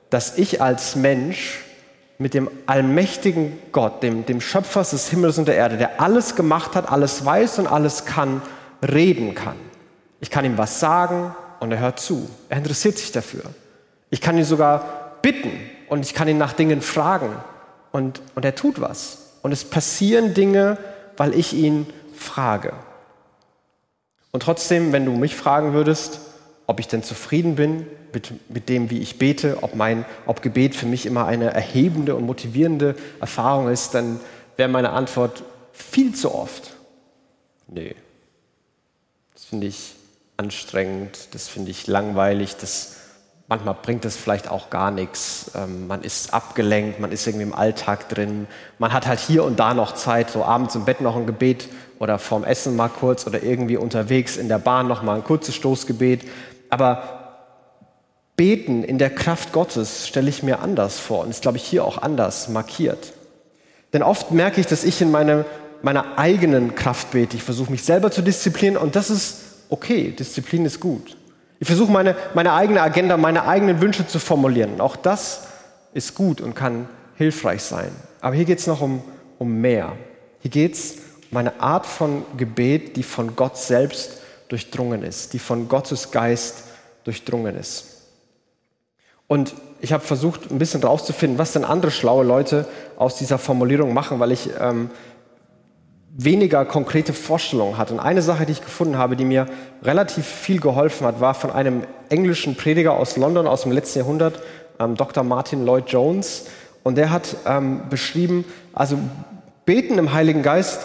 dass 0.10 0.38
ich 0.38 0.62
als 0.62 0.96
Mensch 0.96 1.63
mit 2.24 2.34
dem 2.34 2.50
allmächtigen 2.68 3.60
Gott, 3.74 4.02
dem, 4.02 4.26
dem 4.26 4.40
Schöpfer 4.40 4.80
des 4.80 5.10
Himmels 5.10 5.38
und 5.38 5.46
der 5.46 5.58
Erde, 5.58 5.76
der 5.76 6.00
alles 6.00 6.38
gemacht 6.38 6.74
hat, 6.74 6.90
alles 6.90 7.26
weiß 7.26 7.60
und 7.60 7.68
alles 7.68 8.06
kann, 8.06 8.42
reden 8.82 9.36
kann. 9.36 9.58
Ich 10.22 10.30
kann 10.30 10.46
ihm 10.46 10.58
was 10.58 10.80
sagen 10.80 11.36
und 11.60 11.74
er 11.74 11.80
hört 11.80 12.00
zu. 12.00 12.30
Er 12.48 12.60
interessiert 12.60 12.98
sich 12.98 13.12
dafür. 13.12 13.44
Ich 14.10 14.22
kann 14.22 14.38
ihn 14.38 14.46
sogar 14.46 15.18
bitten 15.22 15.52
und 15.90 16.06
ich 16.06 16.14
kann 16.14 16.30
ihn 16.30 16.38
nach 16.38 16.54
Dingen 16.54 16.82
fragen 16.82 17.36
und, 17.92 18.22
und 18.36 18.46
er 18.46 18.56
tut 18.56 18.80
was. 18.80 19.34
Und 19.42 19.52
es 19.52 19.66
passieren 19.66 20.34
Dinge, 20.34 20.78
weil 21.18 21.38
ich 21.38 21.52
ihn 21.52 21.88
frage. 22.16 22.72
Und 24.32 24.44
trotzdem, 24.44 24.94
wenn 24.94 25.04
du 25.04 25.12
mich 25.12 25.36
fragen 25.36 25.74
würdest, 25.74 26.22
ob 26.68 26.80
ich 26.80 26.88
denn 26.88 27.04
zufrieden 27.04 27.56
bin 27.56 27.86
mit, 28.14 28.32
mit 28.50 28.70
dem, 28.70 28.90
wie 28.90 29.00
ich 29.00 29.18
bete, 29.18 29.58
ob, 29.62 29.76
mein, 29.76 30.06
ob 30.26 30.42
Gebet 30.42 30.76
für 30.76 30.86
mich 30.86 31.06
immer 31.06 31.26
eine 31.26 31.54
erhebende 31.54 32.16
und 32.16 32.26
motivierende 32.26 32.96
Erfahrung 33.20 33.70
ist, 33.70 33.94
dann 33.94 34.20
wäre 34.58 34.70
meine 34.70 34.92
Antwort 34.92 35.44
viel 35.72 36.14
zu 36.14 36.34
oft. 36.34 36.74
Nee. 37.68 37.96
Das 39.34 39.46
finde 39.46 39.68
ich 39.68 39.96
anstrengend, 40.38 41.34
das 41.34 41.48
finde 41.48 41.72
ich 41.72 41.88
langweilig, 41.88 42.56
das, 42.58 42.98
manchmal 43.48 43.76
bringt 43.76 44.06
das 44.06 44.16
vielleicht 44.16 44.48
auch 44.48 44.70
gar 44.70 44.92
nichts. 44.92 45.52
Ähm, 45.56 45.88
man 45.88 46.02
ist 46.02 46.34
abgelenkt, 46.34 47.00
man 47.00 47.12
ist 47.12 47.26
irgendwie 47.28 47.44
im 47.44 47.54
Alltag 47.54 48.10
drin. 48.10 48.48
Man 48.80 48.94
hat 48.94 49.08
halt 49.08 49.20
hier 49.20 49.44
und 49.44 49.60
da 49.60 49.74
noch 49.74 49.94
Zeit, 49.96 50.30
so 50.30 50.44
abends 50.44 50.76
im 50.76 50.86
Bett 50.86 51.02
noch 51.02 51.16
ein 51.16 51.26
Gebet 51.26 51.70
oder 52.00 52.20
vorm 52.20 52.44
Essen 52.44 52.76
mal 52.76 52.90
kurz 52.90 53.26
oder 53.28 53.44
irgendwie 53.44 53.78
unterwegs 53.78 54.38
in 54.38 54.50
der 54.50 54.60
Bahn 54.60 54.88
noch 54.88 55.04
mal 55.04 55.16
ein 55.16 55.24
kurzes 55.24 55.56
Stoßgebet. 55.56 56.28
Aber 56.70 57.23
Beten 58.36 58.84
in 58.84 58.98
der 58.98 59.12
Kraft 59.12 59.52
Gottes 59.52 60.08
stelle 60.08 60.30
ich 60.30 60.42
mir 60.42 60.60
anders 60.60 61.00
vor 61.00 61.20
und 61.20 61.30
ist, 61.30 61.44
glaube 61.44 61.58
ich, 61.58 61.64
hier 61.64 61.86
auch 61.86 62.02
anders 62.02 62.50
markiert. 62.50 63.14
Denn 63.94 64.02
oft 64.02 64.32
merke 64.32 64.60
ich, 64.60 64.66
dass 64.66 64.84
ich 64.84 65.02
in 65.02 65.12
meine, 65.12 65.46
meiner 65.84 66.18
eigenen 66.18 66.74
Kraft 66.74 67.12
bete. 67.12 67.38
Ich 67.38 67.44
versuche 67.44 67.72
mich 67.72 67.84
selber 67.84 68.10
zu 68.10 68.24
disziplinieren 68.24 68.82
und 68.82 68.96
das 68.96 69.12
ist 69.12 69.42
okay. 69.70 70.12
Disziplin 70.12 70.66
ist 70.66 70.80
gut. 70.80 71.16
Ich 71.60 71.68
versuche 71.68 71.92
meine, 71.92 72.16
meine 72.34 72.54
eigene 72.54 72.82
Agenda, 72.82 73.18
meine 73.18 73.46
eigenen 73.48 73.82
Wünsche 73.82 74.08
zu 74.08 74.18
formulieren. 74.20 74.82
Auch 74.82 74.96
das 74.96 75.44
ist 75.94 76.16
gut 76.16 76.42
und 76.42 76.56
kann 76.56 76.90
hilfreich 77.16 77.62
sein. 77.62 77.92
Aber 78.20 78.36
hier 78.36 78.46
geht 78.46 78.60
es 78.60 78.68
noch 78.68 78.82
um, 78.82 79.04
um 79.38 79.62
mehr. 79.62 79.94
Hier 80.40 80.52
geht 80.52 80.74
es 80.74 80.96
um 81.30 81.38
eine 81.38 81.62
Art 81.62 81.86
von 81.86 82.26
Gebet, 82.36 82.98
die 82.98 83.04
von 83.04 83.36
Gott 83.36 83.58
selbst 83.58 84.18
durchdrungen 84.50 85.04
ist, 85.04 85.34
die 85.34 85.40
von 85.40 85.68
Gottes 85.68 86.12
Geist 86.12 86.64
durchdrungen 87.04 87.56
ist. 87.56 87.93
Und 89.34 89.56
ich 89.82 89.92
habe 89.92 90.04
versucht, 90.04 90.52
ein 90.52 90.60
bisschen 90.60 90.84
rauszufinden, 90.84 91.40
was 91.40 91.54
denn 91.54 91.66
andere 91.66 91.90
schlaue 91.90 92.24
Leute 92.24 92.68
aus 92.98 93.16
dieser 93.16 93.40
Formulierung 93.40 93.92
machen, 93.92 94.20
weil 94.20 94.32
ich 94.32 94.52
ähm, 94.60 94.92
weniger 96.16 96.66
konkrete 96.66 97.14
Vorstellungen 97.14 97.80
hatte. 97.80 97.96
Und 97.96 98.00
eine 98.00 98.22
Sache, 98.22 98.46
die 98.46 98.52
ich 98.52 98.64
gefunden 98.64 99.00
habe, 99.00 99.16
die 99.16 99.26
mir 99.26 99.48
relativ 99.82 100.28
viel 100.28 100.60
geholfen 100.60 101.08
hat, 101.08 101.20
war 101.20 101.34
von 101.34 101.50
einem 101.50 101.82
englischen 102.10 102.56
Prediger 102.56 102.94
aus 102.94 103.18
London 103.18 103.48
aus 103.48 103.64
dem 103.64 103.72
letzten 103.72 103.98
Jahrhundert, 103.98 104.40
ähm, 104.80 104.96
Dr. 104.98 105.24
Martin 105.24 105.66
Lloyd 105.66 105.86
Jones. 105.88 106.46
Und 106.84 107.00
der 107.00 107.10
hat 107.10 107.36
ähm, 107.48 107.82
beschrieben, 107.90 108.46
also 108.72 109.00
Beten 109.66 109.98
im 109.98 110.14
Heiligen 110.14 110.44
Geist 110.44 110.80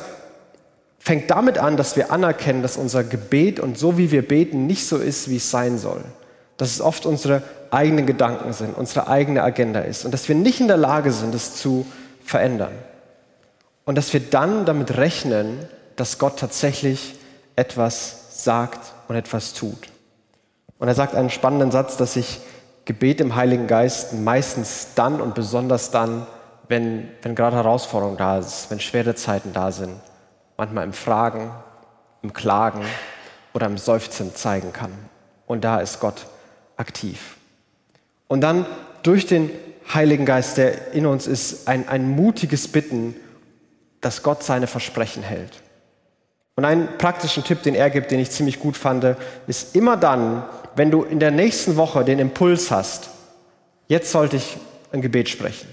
fängt 0.99 1.31
damit 1.31 1.59
an, 1.59 1.77
dass 1.77 1.97
wir 1.97 2.11
anerkennen, 2.13 2.63
dass 2.63 2.79
unser 2.79 3.05
Gebet 3.05 3.61
und 3.61 3.77
so 3.77 3.99
wie 3.99 4.11
wir 4.11 4.27
beten 4.27 4.67
nicht 4.67 4.87
so 4.87 4.97
ist, 4.97 5.29
wie 5.29 5.37
es 5.37 5.51
sein 5.51 5.77
soll. 5.77 6.03
Dass 6.59 6.71
es 6.71 6.81
oft 6.81 7.07
unsere 7.07 7.43
eigenen 7.71 8.05
Gedanken 8.05 8.53
sind, 8.53 8.77
unsere 8.77 9.09
eigene 9.09 9.43
Agenda 9.43 9.81
ist 9.81 10.05
und 10.05 10.13
dass 10.13 10.29
wir 10.29 10.35
nicht 10.35 10.61
in 10.61 10.69
der 10.69 10.77
Lage 10.77 11.13
sind, 11.13 11.35
es 11.35 11.57
zu 11.57 11.87
verändern. 12.25 12.73
Und 13.85 13.97
dass 13.97 14.13
wir 14.13 14.21
dann 14.21 14.67
damit 14.67 14.99
rechnen, 14.99 15.67
dass 15.97 16.19
Gott 16.19 16.39
tatsächlich 16.39 17.15
etwas 17.57 18.45
sagt 18.45 18.93
und 19.09 19.17
etwas 19.17 19.55
tut. 19.55 19.89
Und 20.79 20.89
er 20.89 20.95
sagt 20.95 21.15
einen 21.15 21.31
spannenden 21.31 21.71
Satz, 21.71 21.97
dass 21.97 22.15
sich 22.15 22.41
Gebet 22.85 23.21
im 23.21 23.35
Heiligen 23.35 23.67
Geist 23.67 24.15
meistens 24.15 24.89
dann 24.95 25.21
und 25.21 25.35
besonders 25.35 25.91
dann, 25.91 26.27
wenn, 26.69 27.09
wenn 27.23 27.35
gerade 27.35 27.57
Herausforderungen 27.57 28.17
da 28.17 28.41
sind, 28.43 28.71
wenn 28.71 28.81
schwere 28.81 29.15
Zeiten 29.15 29.53
da 29.53 29.73
sind, 29.73 29.95
manchmal 30.57 30.85
im 30.85 30.93
Fragen, 30.93 31.51
im 32.23 32.33
Klagen 32.33 32.83
oder 33.55 33.67
im 33.67 33.79
Seufzen 33.79 34.35
zeigen 34.35 34.73
kann. 34.73 34.93
Und 35.47 35.65
da 35.65 35.81
ist 35.81 36.01
Gott 36.01 36.27
aktiv. 36.79 37.37
Und 38.27 38.41
dann 38.41 38.65
durch 39.03 39.27
den 39.27 39.51
Heiligen 39.93 40.25
Geist, 40.25 40.57
der 40.57 40.93
in 40.93 41.07
uns 41.07 41.27
ist, 41.27 41.69
ein, 41.69 41.89
ein 41.89 42.11
mutiges 42.11 42.69
Bitten, 42.69 43.15
dass 44.01 44.23
Gott 44.23 44.43
seine 44.43 44.67
Versprechen 44.67 45.23
hält. 45.23 45.63
Und 46.57 46.65
einen 46.65 46.89
praktischen 46.99 47.45
Tipp, 47.45 47.63
den 47.63 47.75
er 47.75 47.89
gibt, 47.89 48.11
den 48.11 48.19
ich 48.19 48.31
ziemlich 48.31 48.59
gut 48.59 48.77
fand, 48.77 49.05
ist 49.47 49.77
immer 49.77 49.97
dann, 49.97 50.45
wenn 50.75 50.91
du 50.91 51.05
in 51.05 51.21
der 51.21 51.31
nächsten 51.31 51.77
Woche 51.77 52.05
den 52.05 52.19
Impuls 52.19 52.71
hast, 52.71 53.11
jetzt 53.87 54.11
sollte 54.11 54.37
ich 54.37 54.57
ein 54.93 55.01
Gebet 55.01 55.29
sprechen. 55.29 55.69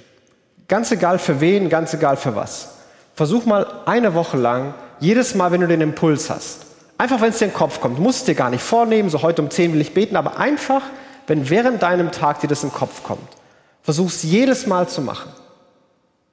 Ganz 0.67 0.91
egal 0.91 1.19
für 1.19 1.41
wen, 1.41 1.69
ganz 1.69 1.93
egal 1.93 2.17
für 2.17 2.35
was. 2.35 2.75
Versuch 3.13 3.45
mal 3.45 3.81
eine 3.85 4.13
Woche 4.13 4.38
lang, 4.38 4.74
jedes 5.00 5.35
Mal, 5.35 5.51
wenn 5.51 5.62
du 5.62 5.67
den 5.67 5.81
Impuls 5.81 6.29
hast, 6.29 6.65
einfach 6.97 7.21
wenn 7.21 7.29
es 7.29 7.39
dir 7.39 7.45
in 7.45 7.51
den 7.51 7.57
Kopf 7.57 7.81
kommt, 7.81 7.99
musst 7.99 8.19
es 8.19 8.25
dir 8.25 8.35
gar 8.35 8.49
nicht 8.49 8.63
vornehmen, 8.63 9.09
so 9.09 9.21
heute 9.21 9.41
um 9.41 9.49
10 9.49 9.73
will 9.73 9.81
ich 9.81 9.93
beten, 9.93 10.15
aber 10.15 10.37
einfach, 10.37 10.83
wenn 11.27 11.49
während 11.49 11.81
deinem 11.81 12.11
Tag 12.11 12.41
dir 12.41 12.47
das 12.47 12.63
in 12.63 12.69
den 12.69 12.75
Kopf 12.75 13.03
kommt, 13.03 13.27
versuch 13.81 14.07
es 14.07 14.23
jedes 14.23 14.67
Mal 14.67 14.87
zu 14.87 15.01
machen. 15.01 15.31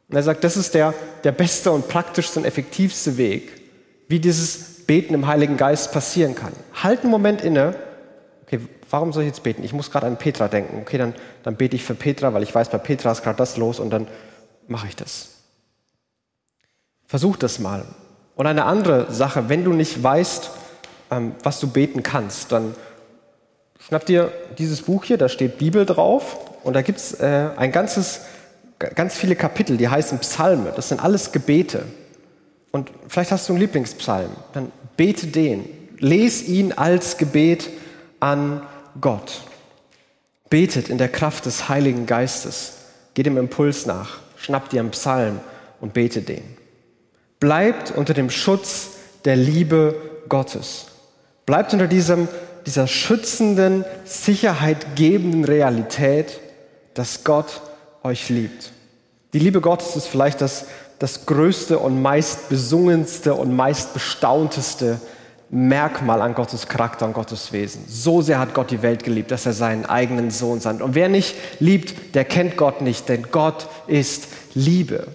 Und 0.08 0.16
er 0.16 0.22
sagt, 0.22 0.44
das 0.44 0.56
ist 0.56 0.74
der, 0.74 0.94
der 1.24 1.32
beste 1.32 1.70
und 1.72 1.88
praktischste 1.88 2.38
und 2.38 2.44
effektivste 2.44 3.16
Weg, 3.16 3.50
wie 4.08 4.20
dieses 4.20 4.84
Beten 4.86 5.14
im 5.14 5.26
Heiligen 5.26 5.56
Geist 5.56 5.92
passieren 5.92 6.34
kann. 6.34 6.52
Halt 6.82 7.00
einen 7.00 7.10
Moment 7.10 7.40
inne. 7.40 7.74
Okay, 8.42 8.60
warum 8.90 9.12
soll 9.12 9.22
ich 9.22 9.28
jetzt 9.28 9.42
beten? 9.42 9.64
Ich 9.64 9.72
muss 9.72 9.90
gerade 9.90 10.06
an 10.06 10.18
Petra 10.18 10.48
denken. 10.48 10.82
Okay, 10.82 10.98
dann, 10.98 11.14
dann 11.42 11.56
bete 11.56 11.76
ich 11.76 11.84
für 11.84 11.94
Petra, 11.94 12.34
weil 12.34 12.42
ich 12.42 12.54
weiß, 12.54 12.68
bei 12.68 12.78
Petra 12.78 13.10
ist 13.12 13.22
gerade 13.22 13.38
das 13.38 13.56
los 13.56 13.80
und 13.80 13.90
dann 13.90 14.06
mache 14.66 14.86
ich 14.86 14.96
das. 14.96 15.28
Versuch 17.06 17.36
das 17.36 17.58
mal. 17.58 17.84
Und 18.34 18.46
eine 18.46 18.64
andere 18.64 19.12
Sache, 19.12 19.48
wenn 19.48 19.64
du 19.64 19.72
nicht 19.72 20.02
weißt, 20.02 20.50
ähm, 21.10 21.34
was 21.42 21.60
du 21.60 21.68
beten 21.68 22.02
kannst, 22.02 22.52
dann 22.52 22.74
schnapp 23.78 24.06
dir 24.06 24.32
dieses 24.58 24.82
Buch 24.82 25.04
hier, 25.04 25.18
da 25.18 25.28
steht 25.28 25.58
Bibel 25.58 25.84
drauf 25.84 26.38
und 26.64 26.74
da 26.74 26.82
gibt 26.82 26.98
es 26.98 27.20
äh, 27.20 27.50
ein 27.56 27.72
ganzes, 27.72 28.22
ganz 28.78 29.14
viele 29.14 29.36
Kapitel, 29.36 29.76
die 29.76 29.88
heißen 29.88 30.18
Psalme. 30.20 30.72
Das 30.74 30.88
sind 30.88 31.02
alles 31.02 31.32
Gebete. 31.32 31.84
Und 32.70 32.90
vielleicht 33.06 33.32
hast 33.32 33.48
du 33.48 33.52
einen 33.52 33.60
Lieblingspsalm, 33.60 34.30
dann 34.54 34.72
bete 34.96 35.26
den. 35.26 35.64
Les 35.98 36.48
ihn 36.48 36.72
als 36.72 37.18
Gebet 37.18 37.68
an 38.18 38.62
Gott. 39.00 39.42
Betet 40.48 40.88
in 40.88 40.98
der 40.98 41.08
Kraft 41.08 41.46
des 41.46 41.68
Heiligen 41.68 42.06
Geistes. 42.06 42.72
Geh 43.14 43.22
dem 43.22 43.36
Impuls 43.36 43.86
nach. 43.86 44.18
Schnapp 44.36 44.70
dir 44.70 44.80
einen 44.80 44.90
Psalm 44.90 45.40
und 45.80 45.92
bete 45.92 46.22
den 46.22 46.61
bleibt 47.42 47.90
unter 47.90 48.14
dem 48.14 48.30
Schutz 48.30 48.90
der 49.24 49.34
Liebe 49.34 49.96
Gottes. 50.28 50.86
Bleibt 51.44 51.72
unter 51.72 51.88
diesem, 51.88 52.28
dieser 52.66 52.86
schützenden, 52.86 53.84
sicherheitgebenden 54.04 55.44
Realität, 55.44 56.38
dass 56.94 57.24
Gott 57.24 57.60
euch 58.04 58.28
liebt. 58.28 58.70
Die 59.32 59.40
Liebe 59.40 59.60
Gottes 59.60 59.96
ist 59.96 60.06
vielleicht 60.06 60.40
das, 60.40 60.66
das 61.00 61.26
größte 61.26 61.80
und 61.80 62.00
meist 62.00 62.48
besungenste 62.48 63.34
und 63.34 63.56
meist 63.56 63.92
bestaunteste 63.92 65.00
Merkmal 65.50 66.22
an 66.22 66.36
Gottes 66.36 66.68
Charakter 66.68 67.06
und 67.06 67.12
Gottes 67.12 67.52
Wesen. 67.52 67.86
So 67.88 68.22
sehr 68.22 68.38
hat 68.38 68.54
Gott 68.54 68.70
die 68.70 68.82
Welt 68.82 69.02
geliebt, 69.02 69.32
dass 69.32 69.46
er 69.46 69.52
seinen 69.52 69.84
eigenen 69.84 70.30
Sohn 70.30 70.60
sandt. 70.60 70.80
Und 70.80 70.94
wer 70.94 71.08
nicht 71.08 71.34
liebt, 71.58 72.14
der 72.14 72.24
kennt 72.24 72.56
Gott 72.56 72.82
nicht, 72.82 73.08
denn 73.08 73.26
Gott 73.32 73.66
ist 73.88 74.28
Liebe. 74.54 75.08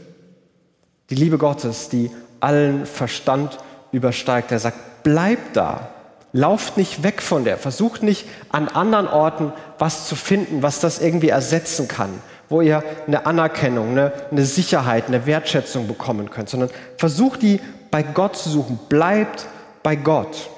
Die 1.10 1.16
Liebe 1.16 1.38
Gottes, 1.38 1.90
die 1.90 2.12
allen 2.40 2.86
Verstand 2.86 3.58
übersteigt. 3.92 4.52
Er 4.52 4.60
sagt, 4.60 5.04
bleibt 5.04 5.56
da. 5.56 5.90
Lauft 6.34 6.78
nicht 6.78 7.04
weg 7.04 7.22
von 7.22 7.46
der. 7.46 7.58
Versucht 7.58 8.04
nicht 8.04 8.26
an 8.50 8.68
anderen 8.68 9.08
Orten 9.08 9.54
was 9.80 10.08
zu 10.08 10.16
finden, 10.16 10.62
was 10.62 10.80
das 10.80 11.00
irgendwie 11.00 11.30
ersetzen 11.30 11.88
kann, 11.88 12.10
wo 12.50 12.62
ihr 12.62 12.84
eine 13.08 13.26
Anerkennung, 13.26 13.92
eine, 13.92 14.12
eine 14.32 14.44
Sicherheit, 14.44 15.08
eine 15.08 15.26
Wertschätzung 15.26 15.88
bekommen 15.88 16.30
könnt, 16.30 16.50
sondern 16.50 16.70
versucht 16.98 17.42
die 17.42 17.62
bei 17.90 18.04
Gott 18.04 18.36
zu 18.36 18.50
suchen. 18.50 18.78
Bleibt 18.90 19.46
bei 19.84 19.96
Gott. 19.96 20.50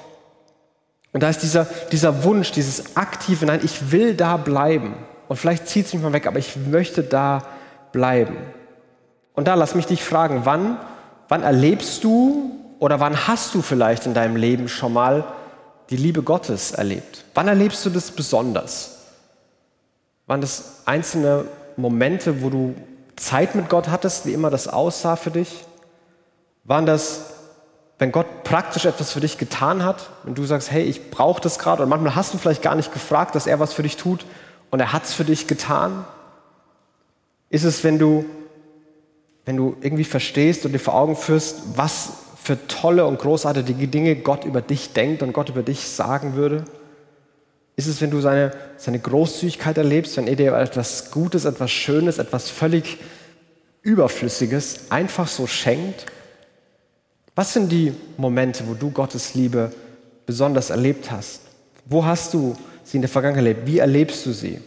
Und 1.12 1.22
da 1.22 1.28
ist 1.28 1.42
dieser, 1.42 1.66
dieser 1.92 2.24
Wunsch, 2.24 2.50
dieses 2.52 2.96
aktive, 2.96 3.46
nein, 3.46 3.60
ich 3.62 3.92
will 3.92 4.14
da 4.14 4.36
bleiben. 4.36 4.94
Und 5.28 5.36
vielleicht 5.36 5.68
zieht 5.68 5.86
es 5.86 5.94
mich 5.94 6.02
mal 6.02 6.12
weg, 6.12 6.26
aber 6.26 6.38
ich 6.38 6.56
möchte 6.56 7.02
da 7.02 7.42
bleiben. 7.92 8.36
Und 9.40 9.46
da 9.46 9.54
lass 9.54 9.74
mich 9.74 9.86
dich 9.86 10.04
fragen, 10.04 10.42
wann, 10.44 10.76
wann 11.30 11.42
erlebst 11.42 12.04
du 12.04 12.58
oder 12.78 13.00
wann 13.00 13.26
hast 13.26 13.54
du 13.54 13.62
vielleicht 13.62 14.04
in 14.04 14.12
deinem 14.12 14.36
Leben 14.36 14.68
schon 14.68 14.92
mal 14.92 15.24
die 15.88 15.96
Liebe 15.96 16.22
Gottes 16.22 16.72
erlebt? 16.72 17.24
Wann 17.32 17.48
erlebst 17.48 17.86
du 17.86 17.88
das 17.88 18.10
besonders? 18.10 18.98
Waren 20.26 20.42
das 20.42 20.82
einzelne 20.84 21.46
Momente, 21.78 22.42
wo 22.42 22.50
du 22.50 22.74
Zeit 23.16 23.54
mit 23.54 23.70
Gott 23.70 23.88
hattest, 23.88 24.26
wie 24.26 24.34
immer 24.34 24.50
das 24.50 24.68
aussah 24.68 25.16
für 25.16 25.30
dich? 25.30 25.64
Waren 26.64 26.84
das, 26.84 27.30
wenn 27.98 28.12
Gott 28.12 28.44
praktisch 28.44 28.84
etwas 28.84 29.10
für 29.10 29.20
dich 29.20 29.38
getan 29.38 29.86
hat 29.86 30.10
und 30.24 30.36
du 30.36 30.44
sagst, 30.44 30.70
hey, 30.70 30.82
ich 30.82 31.10
brauche 31.10 31.40
das 31.40 31.58
gerade 31.58 31.82
und 31.82 31.88
manchmal 31.88 32.14
hast 32.14 32.34
du 32.34 32.36
vielleicht 32.36 32.60
gar 32.60 32.74
nicht 32.74 32.92
gefragt, 32.92 33.34
dass 33.34 33.46
er 33.46 33.58
was 33.58 33.72
für 33.72 33.84
dich 33.84 33.96
tut 33.96 34.26
und 34.70 34.80
er 34.80 34.92
hat 34.92 35.04
es 35.04 35.14
für 35.14 35.24
dich 35.24 35.46
getan? 35.46 36.04
Ist 37.48 37.64
es, 37.64 37.82
wenn 37.84 37.98
du 37.98 38.26
wenn 39.50 39.56
du 39.56 39.76
irgendwie 39.80 40.04
verstehst 40.04 40.64
und 40.64 40.70
dir 40.70 40.78
vor 40.78 40.94
Augen 40.94 41.16
führst, 41.16 41.56
was 41.74 42.12
für 42.40 42.68
tolle 42.68 43.04
und 43.04 43.18
großartige 43.18 43.88
Dinge 43.88 44.14
Gott 44.14 44.44
über 44.44 44.62
dich 44.62 44.92
denkt 44.92 45.24
und 45.24 45.32
Gott 45.32 45.48
über 45.48 45.64
dich 45.64 45.88
sagen 45.88 46.36
würde? 46.36 46.64
Ist 47.74 47.88
es, 47.88 48.00
wenn 48.00 48.12
du 48.12 48.20
seine, 48.20 48.52
seine 48.76 49.00
Großzügigkeit 49.00 49.76
erlebst, 49.76 50.16
wenn 50.16 50.28
er 50.28 50.36
dir 50.36 50.52
etwas 50.52 51.10
Gutes, 51.10 51.46
etwas 51.46 51.72
Schönes, 51.72 52.18
etwas 52.18 52.48
völlig 52.48 52.98
Überflüssiges 53.82 54.92
einfach 54.92 55.26
so 55.26 55.48
schenkt? 55.48 56.06
Was 57.34 57.52
sind 57.52 57.72
die 57.72 57.92
Momente, 58.18 58.62
wo 58.68 58.74
du 58.74 58.92
Gottes 58.92 59.34
Liebe 59.34 59.72
besonders 60.26 60.70
erlebt 60.70 61.10
hast? 61.10 61.40
Wo 61.86 62.04
hast 62.04 62.34
du 62.34 62.54
sie 62.84 62.98
in 62.98 63.02
der 63.02 63.10
Vergangenheit 63.10 63.46
erlebt? 63.46 63.66
Wie 63.66 63.78
erlebst 63.78 64.24
du 64.26 64.30
sie? 64.30 64.60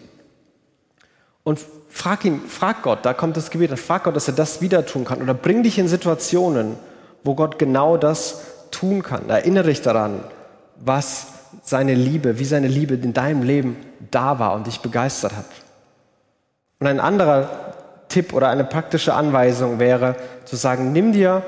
Und 1.45 1.61
frag 1.93 2.25
ihn, 2.25 2.41
frag 2.47 2.81
Gott, 2.81 3.05
da 3.05 3.13
kommt 3.13 3.37
das 3.37 3.51
Gebet, 3.51 3.77
frag 3.79 4.03
Gott, 4.03 4.15
dass 4.15 4.27
er 4.27 4.33
das 4.33 4.61
wieder 4.61 4.85
tun 4.85 5.05
kann. 5.05 5.21
Oder 5.21 5.33
bring 5.33 5.63
dich 5.63 5.77
in 5.77 5.87
Situationen, 5.87 6.75
wo 7.23 7.35
Gott 7.35 7.59
genau 7.59 7.97
das 7.97 8.41
tun 8.71 9.03
kann. 9.03 9.29
Erinnere 9.29 9.65
dich 9.65 9.81
daran, 9.81 10.23
was 10.77 11.27
seine 11.61 11.93
Liebe, 11.93 12.39
wie 12.39 12.45
seine 12.45 12.67
Liebe 12.67 12.95
in 12.95 13.13
deinem 13.13 13.43
Leben 13.43 13.77
da 14.09 14.39
war 14.39 14.53
und 14.55 14.65
dich 14.67 14.81
begeistert 14.81 15.35
hat. 15.35 15.45
Und 16.79 16.87
ein 16.87 16.99
anderer 16.99 17.75
Tipp 18.09 18.33
oder 18.33 18.49
eine 18.49 18.63
praktische 18.63 19.13
Anweisung 19.13 19.79
wäre 19.79 20.15
zu 20.45 20.55
sagen, 20.55 20.91
nimm 20.91 21.13
dir 21.13 21.43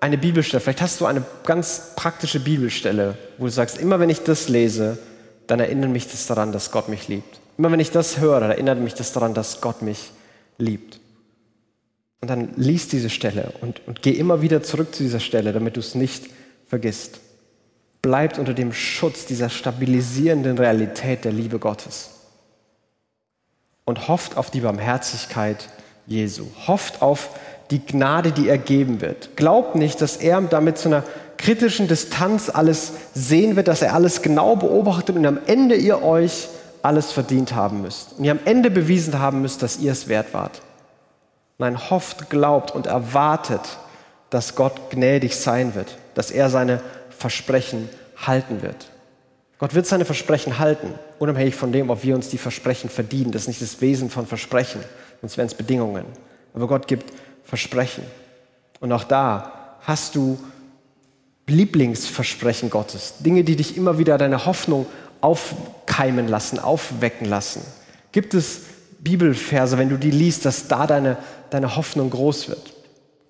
eine 0.00 0.16
Bibelstelle. 0.18 0.60
Vielleicht 0.60 0.80
hast 0.80 1.00
du 1.00 1.06
eine 1.06 1.22
ganz 1.44 1.92
praktische 1.94 2.40
Bibelstelle, 2.40 3.16
wo 3.36 3.44
du 3.44 3.50
sagst, 3.50 3.78
immer 3.78 4.00
wenn 4.00 4.10
ich 4.10 4.24
das 4.24 4.48
lese, 4.48 4.98
dann 5.46 5.60
erinnere 5.60 5.90
mich 5.90 6.10
das 6.10 6.26
daran, 6.26 6.52
dass 6.52 6.70
Gott 6.70 6.88
mich 6.88 7.06
liebt. 7.08 7.38
Immer 7.56 7.70
wenn 7.70 7.80
ich 7.80 7.90
das 7.90 8.18
höre, 8.18 8.42
erinnert 8.42 8.80
mich 8.80 8.94
das 8.94 9.12
daran, 9.12 9.34
dass 9.34 9.60
Gott 9.60 9.82
mich 9.82 10.10
liebt. 10.58 11.00
Und 12.20 12.28
dann 12.28 12.54
liest 12.56 12.92
diese 12.92 13.10
Stelle 13.10 13.52
und, 13.60 13.86
und 13.86 14.02
geh 14.02 14.12
immer 14.12 14.40
wieder 14.40 14.62
zurück 14.62 14.94
zu 14.94 15.02
dieser 15.02 15.20
Stelle, 15.20 15.52
damit 15.52 15.76
du 15.76 15.80
es 15.80 15.94
nicht 15.94 16.24
vergisst. 16.66 17.20
Bleibt 18.02 18.38
unter 18.38 18.54
dem 18.54 18.72
Schutz 18.72 19.26
dieser 19.26 19.50
stabilisierenden 19.50 20.58
Realität 20.58 21.24
der 21.24 21.32
Liebe 21.32 21.58
Gottes. 21.58 22.10
Und 23.84 24.08
hofft 24.08 24.36
auf 24.36 24.50
die 24.50 24.60
Barmherzigkeit 24.60 25.68
Jesu. 26.06 26.46
Hofft 26.66 27.02
auf 27.02 27.30
die 27.70 27.84
Gnade, 27.84 28.32
die 28.32 28.48
er 28.48 28.58
geben 28.58 29.00
wird. 29.00 29.36
Glaubt 29.36 29.74
nicht, 29.74 30.00
dass 30.00 30.16
er 30.16 30.40
damit 30.40 30.78
zu 30.78 30.88
einer 30.88 31.04
kritischen 31.36 31.88
Distanz 31.88 32.48
alles 32.48 32.92
sehen 33.14 33.56
wird, 33.56 33.68
dass 33.68 33.82
er 33.82 33.94
alles 33.94 34.22
genau 34.22 34.56
beobachtet 34.56 35.16
und 35.16 35.26
am 35.26 35.38
Ende 35.46 35.74
ihr 35.74 36.02
euch 36.02 36.48
alles 36.84 37.12
verdient 37.12 37.54
haben 37.54 37.80
müsst 37.80 38.18
und 38.18 38.24
ihr 38.24 38.32
am 38.32 38.40
Ende 38.44 38.70
bewiesen 38.70 39.18
haben 39.18 39.40
müsst, 39.40 39.62
dass 39.62 39.78
ihr 39.78 39.92
es 39.92 40.06
wert 40.06 40.34
wart. 40.34 40.60
Nein, 41.56 41.90
hofft, 41.90 42.28
glaubt 42.28 42.72
und 42.72 42.86
erwartet, 42.86 43.78
dass 44.28 44.54
Gott 44.54 44.90
gnädig 44.90 45.36
sein 45.36 45.74
wird, 45.74 45.96
dass 46.14 46.30
er 46.30 46.50
seine 46.50 46.82
Versprechen 47.10 47.88
halten 48.16 48.60
wird. 48.62 48.90
Gott 49.58 49.74
wird 49.74 49.86
seine 49.86 50.04
Versprechen 50.04 50.58
halten, 50.58 50.92
unabhängig 51.18 51.54
von 51.54 51.72
dem, 51.72 51.88
ob 51.88 52.02
wir 52.02 52.14
uns 52.14 52.28
die 52.28 52.38
Versprechen 52.38 52.90
verdienen. 52.90 53.32
Das 53.32 53.42
ist 53.42 53.48
nicht 53.48 53.62
das 53.62 53.80
Wesen 53.80 54.10
von 54.10 54.26
Versprechen, 54.26 54.82
sonst 55.20 55.38
wären 55.38 55.46
es 55.46 55.54
Bedingungen. 55.54 56.04
Aber 56.52 56.66
Gott 56.66 56.86
gibt 56.86 57.12
Versprechen. 57.44 58.04
Und 58.80 58.92
auch 58.92 59.04
da 59.04 59.78
hast 59.80 60.16
du 60.16 60.38
Lieblingsversprechen 61.46 62.70
Gottes, 62.70 63.14
Dinge, 63.20 63.44
die 63.44 63.56
dich 63.56 63.76
immer 63.76 63.98
wieder 63.98 64.18
deine 64.18 64.46
Hoffnung 64.46 64.86
aufkeimen 65.24 66.28
lassen, 66.28 66.58
aufwecken 66.58 67.26
lassen? 67.26 67.62
Gibt 68.12 68.34
es 68.34 68.60
Bibelverse, 69.00 69.78
wenn 69.78 69.88
du 69.88 69.96
die 69.96 70.10
liest, 70.10 70.44
dass 70.44 70.68
da 70.68 70.86
deine, 70.86 71.16
deine 71.50 71.76
Hoffnung 71.76 72.10
groß 72.10 72.48
wird? 72.50 72.74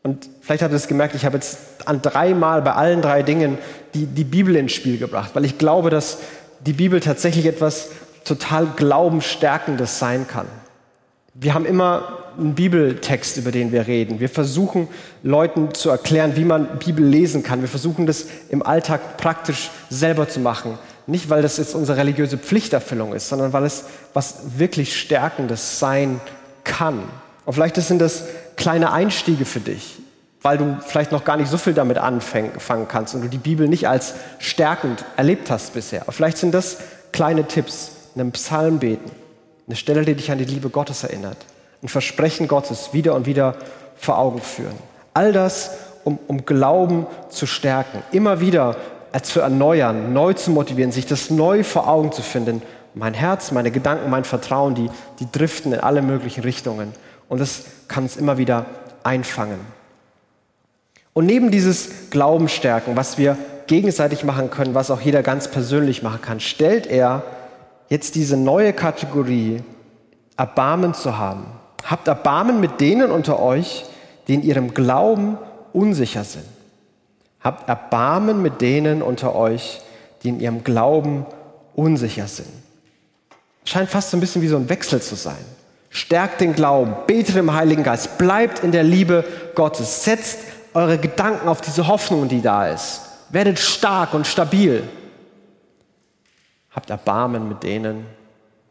Und 0.02 0.28
vielleicht 0.42 0.62
habt 0.62 0.72
ihr 0.72 0.76
es 0.76 0.88
gemerkt, 0.88 1.14
ich 1.14 1.24
habe 1.24 1.36
jetzt 1.36 1.58
an 1.86 2.02
dreimal 2.02 2.62
bei 2.62 2.72
allen 2.72 3.00
drei 3.00 3.22
Dingen 3.22 3.58
die, 3.94 4.06
die 4.06 4.24
Bibel 4.24 4.56
ins 4.56 4.72
Spiel 4.72 4.98
gebracht, 4.98 5.30
weil 5.34 5.44
ich 5.44 5.56
glaube, 5.56 5.88
dass 5.88 6.18
die 6.66 6.72
Bibel 6.72 7.00
tatsächlich 7.00 7.46
etwas 7.46 7.88
total 8.24 8.66
Glaubenstärkendes 8.76 9.98
sein 9.98 10.26
kann. 10.26 10.46
Wir 11.32 11.54
haben 11.54 11.64
immer 11.64 12.18
einen 12.38 12.54
Bibeltext, 12.54 13.36
über 13.36 13.50
den 13.50 13.72
wir 13.72 13.86
reden. 13.86 14.20
Wir 14.20 14.28
versuchen 14.28 14.88
Leuten 15.22 15.74
zu 15.74 15.90
erklären, 15.90 16.36
wie 16.36 16.44
man 16.44 16.78
Bibel 16.78 17.04
lesen 17.04 17.42
kann. 17.42 17.60
Wir 17.60 17.68
versuchen 17.68 18.06
das 18.06 18.26
im 18.50 18.62
Alltag 18.62 19.16
praktisch 19.16 19.70
selber 19.90 20.28
zu 20.28 20.40
machen. 20.40 20.78
Nicht, 21.06 21.28
weil 21.28 21.42
das 21.42 21.58
jetzt 21.58 21.74
unsere 21.74 21.98
religiöse 21.98 22.38
Pflichterfüllung 22.38 23.12
ist, 23.12 23.28
sondern 23.28 23.52
weil 23.52 23.64
es 23.64 23.84
was 24.14 24.58
wirklich 24.58 24.98
Stärkendes 24.98 25.78
sein 25.78 26.20
kann. 26.64 27.02
Und 27.44 27.52
vielleicht 27.52 27.76
sind 27.76 27.98
das 27.98 28.24
kleine 28.56 28.92
Einstiege 28.92 29.44
für 29.44 29.60
dich, 29.60 29.98
weil 30.40 30.56
du 30.56 30.78
vielleicht 30.86 31.12
noch 31.12 31.24
gar 31.24 31.36
nicht 31.36 31.50
so 31.50 31.58
viel 31.58 31.74
damit 31.74 31.98
anfangen 31.98 32.88
kannst 32.88 33.14
und 33.14 33.22
du 33.22 33.28
die 33.28 33.38
Bibel 33.38 33.68
nicht 33.68 33.86
als 33.88 34.14
stärkend 34.38 35.04
erlebt 35.16 35.50
hast 35.50 35.74
bisher. 35.74 36.02
Aber 36.02 36.12
vielleicht 36.12 36.38
sind 36.38 36.52
das 36.52 36.78
kleine 37.12 37.46
Tipps, 37.46 37.90
einen 38.14 38.32
Psalm 38.32 38.78
beten, 38.78 39.10
eine 39.66 39.76
Stelle, 39.76 40.04
die 40.04 40.14
dich 40.14 40.30
an 40.30 40.38
die 40.38 40.44
Liebe 40.44 40.70
Gottes 40.70 41.02
erinnert, 41.02 41.36
ein 41.82 41.88
Versprechen 41.88 42.48
Gottes 42.48 42.90
wieder 42.92 43.14
und 43.14 43.26
wieder 43.26 43.56
vor 43.96 44.18
Augen 44.18 44.40
führen. 44.40 44.76
All 45.12 45.32
das, 45.32 45.70
um, 46.04 46.18
um 46.26 46.44
Glauben 46.44 47.06
zu 47.28 47.46
stärken, 47.46 48.02
immer 48.12 48.40
wieder 48.40 48.76
zu 49.22 49.40
erneuern, 49.40 50.12
neu 50.12 50.32
zu 50.32 50.50
motivieren, 50.50 50.92
sich 50.92 51.06
das 51.06 51.30
neu 51.30 51.62
vor 51.62 51.88
Augen 51.88 52.12
zu 52.12 52.22
finden. 52.22 52.62
Mein 52.94 53.14
Herz, 53.14 53.52
meine 53.52 53.70
Gedanken, 53.70 54.10
mein 54.10 54.24
Vertrauen, 54.24 54.74
die, 54.74 54.90
die 55.20 55.30
driften 55.30 55.72
in 55.72 55.80
alle 55.80 56.02
möglichen 56.02 56.42
Richtungen. 56.42 56.92
Und 57.28 57.40
das 57.40 57.64
kann 57.88 58.04
es 58.04 58.16
immer 58.16 58.38
wieder 58.38 58.66
einfangen. 59.02 59.60
Und 61.12 61.26
neben 61.26 61.50
dieses 61.50 62.10
Glaubensstärken, 62.10 62.96
was 62.96 63.18
wir 63.18 63.38
gegenseitig 63.66 64.24
machen 64.24 64.50
können, 64.50 64.74
was 64.74 64.90
auch 64.90 65.00
jeder 65.00 65.22
ganz 65.22 65.48
persönlich 65.48 66.02
machen 66.02 66.20
kann, 66.20 66.40
stellt 66.40 66.86
er 66.86 67.22
jetzt 67.88 68.14
diese 68.14 68.36
neue 68.36 68.72
Kategorie, 68.72 69.62
Erbarmen 70.36 70.94
zu 70.94 71.16
haben. 71.16 71.46
Habt 71.84 72.08
Erbarmen 72.08 72.60
mit 72.60 72.80
denen 72.80 73.10
unter 73.10 73.40
euch, 73.40 73.84
die 74.26 74.34
in 74.34 74.42
ihrem 74.42 74.74
Glauben 74.74 75.38
unsicher 75.72 76.24
sind. 76.24 76.44
Habt 77.44 77.68
Erbarmen 77.68 78.40
mit 78.40 78.62
denen 78.62 79.02
unter 79.02 79.36
euch, 79.36 79.82
die 80.22 80.30
in 80.30 80.40
ihrem 80.40 80.64
Glauben 80.64 81.26
unsicher 81.76 82.26
sind. 82.26 82.48
Scheint 83.66 83.90
fast 83.90 84.10
so 84.10 84.16
ein 84.16 84.20
bisschen 84.20 84.40
wie 84.40 84.48
so 84.48 84.56
ein 84.56 84.68
Wechsel 84.70 85.00
zu 85.00 85.14
sein. 85.14 85.44
Stärkt 85.90 86.40
den 86.40 86.54
Glauben, 86.54 86.94
betet 87.06 87.36
im 87.36 87.52
Heiligen 87.52 87.82
Geist, 87.82 88.18
bleibt 88.18 88.64
in 88.64 88.72
der 88.72 88.82
Liebe 88.82 89.24
Gottes, 89.54 90.04
setzt 90.04 90.38
eure 90.72 90.98
Gedanken 90.98 91.46
auf 91.46 91.60
diese 91.60 91.86
Hoffnung, 91.86 92.28
die 92.28 92.40
da 92.40 92.66
ist. 92.68 93.02
Werdet 93.28 93.58
stark 93.58 94.14
und 94.14 94.26
stabil. 94.26 94.82
Habt 96.70 96.90
Erbarmen 96.90 97.48
mit 97.48 97.62
denen, 97.62 98.06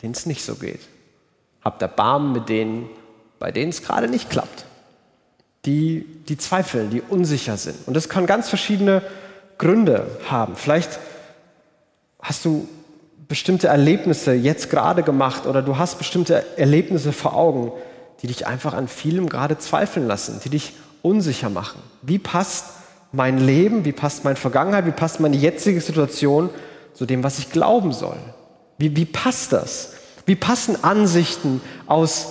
denen 0.02 0.14
es 0.14 0.26
nicht 0.26 0.44
so 0.44 0.56
geht. 0.56 0.82
Habt 1.64 1.82
Erbarmen 1.82 2.34
mit 2.34 2.50
denen, 2.50 2.90
bei 3.40 3.52
denen 3.52 3.70
es 3.70 3.84
gerade 3.84 4.10
nicht 4.10 4.30
klappt. 4.30 4.66
Die, 5.66 6.06
die 6.28 6.38
zweifeln, 6.38 6.90
die 6.90 7.02
unsicher 7.02 7.58
sind. 7.58 7.78
Und 7.88 7.96
das 7.96 8.10
kann 8.10 8.26
ganz 8.26 8.50
verschiedene 8.50 9.02
Gründe 9.58 10.08
haben. 10.30 10.56
Vielleicht 10.56 11.00
hast 12.22 12.44
du 12.44 12.68
bestimmte 13.28 13.68
Erlebnisse 13.68 14.34
jetzt 14.34 14.70
gerade 14.70 15.04
gemacht 15.04 15.46
oder 15.46 15.62
du 15.62 15.78
hast 15.78 15.98
bestimmte 15.98 16.44
Erlebnisse 16.58 17.14
vor 17.14 17.36
Augen, 17.36 17.72
die 18.22 18.28
dich 18.28 18.46
einfach 18.46 18.74
an 18.74 18.88
vielem 18.88 19.30
gerade 19.30 19.58
zweifeln 19.58 20.08
lassen, 20.08 20.40
die 20.44 20.50
dich 20.50 20.74
unsicher 21.02 21.50
machen. 21.50 21.82
Wie 22.02 22.20
passt 22.20 22.66
mein 23.12 23.38
Leben, 23.38 23.86
wie 23.86 23.92
passt 23.92 24.24
meine 24.24 24.36
Vergangenheit, 24.36 24.86
wie 24.86 24.92
passt 24.92 25.20
meine 25.20 25.36
jetzige 25.36 25.82
Situation 25.82 26.50
zu 26.94 27.06
dem, 27.06 27.24
was 27.24 27.40
ich 27.40 27.52
glauben 27.52 27.92
soll? 27.92 28.18
Wie, 28.78 28.96
wie 28.96 29.06
passt 29.06 29.54
das? 29.54 29.94
Wie 30.26 30.36
passen 30.36 30.84
Ansichten 30.84 31.62
aus 31.86 32.30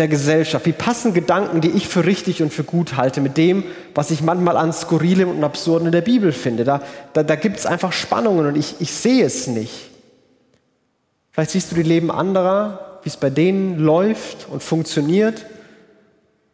der 0.00 0.08
Gesellschaft? 0.08 0.66
Wie 0.66 0.72
passen 0.72 1.14
Gedanken, 1.14 1.60
die 1.60 1.70
ich 1.70 1.86
für 1.86 2.04
richtig 2.04 2.42
und 2.42 2.52
für 2.52 2.64
gut 2.64 2.96
halte, 2.96 3.20
mit 3.20 3.36
dem, 3.36 3.62
was 3.94 4.10
ich 4.10 4.22
manchmal 4.22 4.56
an 4.56 4.72
Skurrilem 4.72 5.28
und 5.28 5.44
Absurden 5.44 5.86
in 5.86 5.92
der 5.92 6.00
Bibel 6.00 6.32
finde? 6.32 6.64
Da, 6.64 6.82
da, 7.12 7.22
da 7.22 7.36
gibt 7.36 7.58
es 7.58 7.66
einfach 7.66 7.92
Spannungen 7.92 8.46
und 8.46 8.56
ich, 8.56 8.80
ich 8.80 8.92
sehe 8.92 9.24
es 9.24 9.46
nicht. 9.46 9.90
Vielleicht 11.30 11.52
siehst 11.52 11.70
du 11.70 11.76
die 11.76 11.84
Leben 11.84 12.10
anderer, 12.10 12.98
wie 13.02 13.08
es 13.08 13.16
bei 13.16 13.30
denen 13.30 13.78
läuft 13.78 14.48
und 14.50 14.62
funktioniert. 14.62 15.46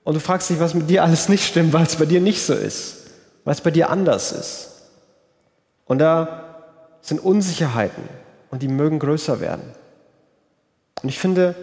Und 0.04 0.14
du 0.14 0.20
fragst 0.20 0.50
dich, 0.50 0.60
was 0.60 0.74
mit 0.74 0.90
dir 0.90 1.02
alles 1.02 1.28
nicht 1.28 1.44
stimmt, 1.44 1.72
weil 1.72 1.84
es 1.84 1.96
bei 1.96 2.04
dir 2.04 2.20
nicht 2.20 2.44
so 2.44 2.52
ist, 2.52 3.06
weil 3.44 3.54
es 3.54 3.60
bei 3.60 3.70
dir 3.70 3.90
anders 3.90 4.32
ist. 4.32 4.70
Und 5.86 5.98
da 5.98 6.64
sind 7.00 7.24
Unsicherheiten 7.24 8.02
und 8.50 8.62
die 8.62 8.68
mögen 8.68 8.98
größer 8.98 9.40
werden. 9.40 9.64
Und 11.02 11.08
ich 11.08 11.18
finde 11.18 11.54